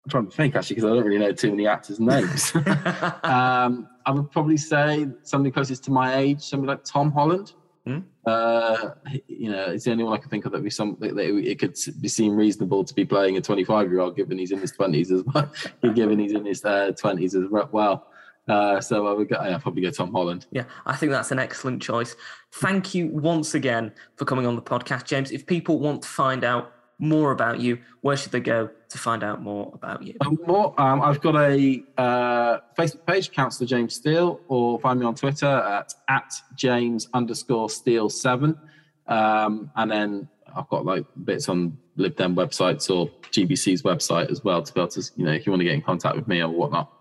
I'm 0.05 0.11
trying 0.11 0.27
to 0.29 0.37
think 0.37 0.55
actually 0.55 0.77
because 0.77 0.89
I 0.89 0.95
don't 0.95 1.05
really 1.05 1.19
know 1.19 1.33
too 1.33 1.51
many 1.51 1.67
actors' 1.67 1.99
names. 1.99 2.55
um, 3.25 3.89
I 4.07 4.13
would 4.13 4.31
probably 4.31 4.57
say 4.57 5.09
somebody 5.23 5.51
closest 5.51 5.83
to 5.85 5.91
my 5.91 6.17
age, 6.17 6.43
somebody 6.43 6.69
like 6.69 6.85
Tom 6.85 7.11
Holland. 7.11 7.55
Hmm? 7.87 8.01
Uh, 8.25 8.91
you 9.29 9.51
know, 9.51 9.67
it's 9.67 9.85
the 9.85 9.93
only 9.93 10.03
one 10.03 10.13
I 10.13 10.17
can 10.17 10.29
think 10.29 10.45
of 10.45 10.53
that 10.53 10.65
be 10.65 10.71
something 10.71 11.15
that 11.15 11.25
it 11.25 11.59
could 11.61 11.77
be 12.01 12.09
seem 12.09 12.35
reasonable 12.35 12.83
to 12.83 12.93
be 12.93 13.05
playing 13.05 13.37
a 13.37 13.41
25 13.41 13.91
year 13.91 14.01
old, 14.01 14.17
given 14.17 14.39
he's 14.39 14.51
in 14.51 14.59
his 14.59 14.73
20s 14.73 15.13
as 15.13 15.23
well, 15.23 15.49
given 15.95 16.19
he's 16.19 16.33
in 16.33 16.45
his 16.45 16.65
uh, 16.65 16.91
20s 17.01 17.41
as 17.41 17.49
well. 17.71 18.09
Uh, 18.49 18.81
so 18.81 19.07
I 19.07 19.13
would 19.13 19.29
go, 19.29 19.41
yeah, 19.43 19.59
probably 19.59 19.83
go 19.83 19.91
Tom 19.91 20.13
Holland. 20.13 20.47
Yeah, 20.51 20.65
I 20.85 20.97
think 20.97 21.13
that's 21.13 21.31
an 21.31 21.39
excellent 21.39 21.81
choice. 21.81 22.17
Thank 22.53 22.95
you 22.95 23.09
once 23.09 23.55
again 23.55 23.93
for 24.17 24.25
coming 24.25 24.47
on 24.47 24.57
the 24.57 24.63
podcast, 24.63 25.05
James. 25.05 25.31
If 25.31 25.47
people 25.47 25.79
want 25.79 26.03
to 26.03 26.09
find 26.09 26.43
out 26.43 26.73
more 26.99 27.33
about 27.33 27.61
you, 27.61 27.79
where 28.01 28.17
should 28.17 28.33
they 28.33 28.41
go 28.41 28.71
to 28.89 28.99
find 28.99 29.23
out 29.23 29.43
more 29.43 29.71
about 29.75 30.03
you? 30.03 30.15
Um, 30.25 30.39
more, 30.47 30.79
um, 30.81 31.03
I've 31.03 31.21
got 31.21 31.37
a 31.37 31.83
uh, 31.99 32.59
Facebook 32.79 33.07
page, 33.07 33.33
Councillor 33.33 33.67
James 33.67 33.95
Steel, 33.95 34.41
or 34.49 34.81
find 34.81 35.01
me 35.01 35.07
on 35.07 35.15
Twitter 35.15 35.47
at, 35.47 35.93
at 36.09 36.33
James 36.55 37.09
underscore 37.13 37.69
Steel 37.69 38.09
seven. 38.09 38.59
Um, 39.07 39.71
and 39.77 39.91
then 39.91 40.29
I've 40.55 40.69
got 40.69 40.85
like 40.85 41.05
bits 41.25 41.49
on 41.49 41.77
Lib 41.97 42.17
Dem 42.17 42.35
websites 42.35 42.91
or 42.91 43.11
GBC's 43.31 43.83
website 43.83 44.31
as 44.31 44.43
well 44.43 44.63
to 44.63 44.73
be 44.73 44.81
able 44.81 44.89
to, 44.89 45.03
you 45.17 45.27
know, 45.27 45.33
if 45.33 45.47
you 45.47 45.53
want 45.53 45.61
to 45.61 45.65
get 45.65 45.75
in 45.75 45.83
contact 45.83 46.17
with 46.17 46.27
me 46.27 46.41
or 46.41 46.49
whatnot. 46.49 46.93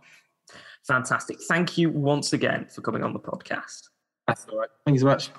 Fantastic. 0.86 1.38
Thank 1.48 1.78
you 1.78 1.90
once 1.90 2.34
again 2.34 2.68
for 2.70 2.82
coming 2.82 3.04
on 3.04 3.14
the 3.14 3.20
podcast. 3.20 3.90
That's 4.28 4.46
all 4.52 4.60
right. 4.60 4.70
Thank 4.86 4.96
you 4.96 5.00
so 5.00 5.08
much. 5.08 5.30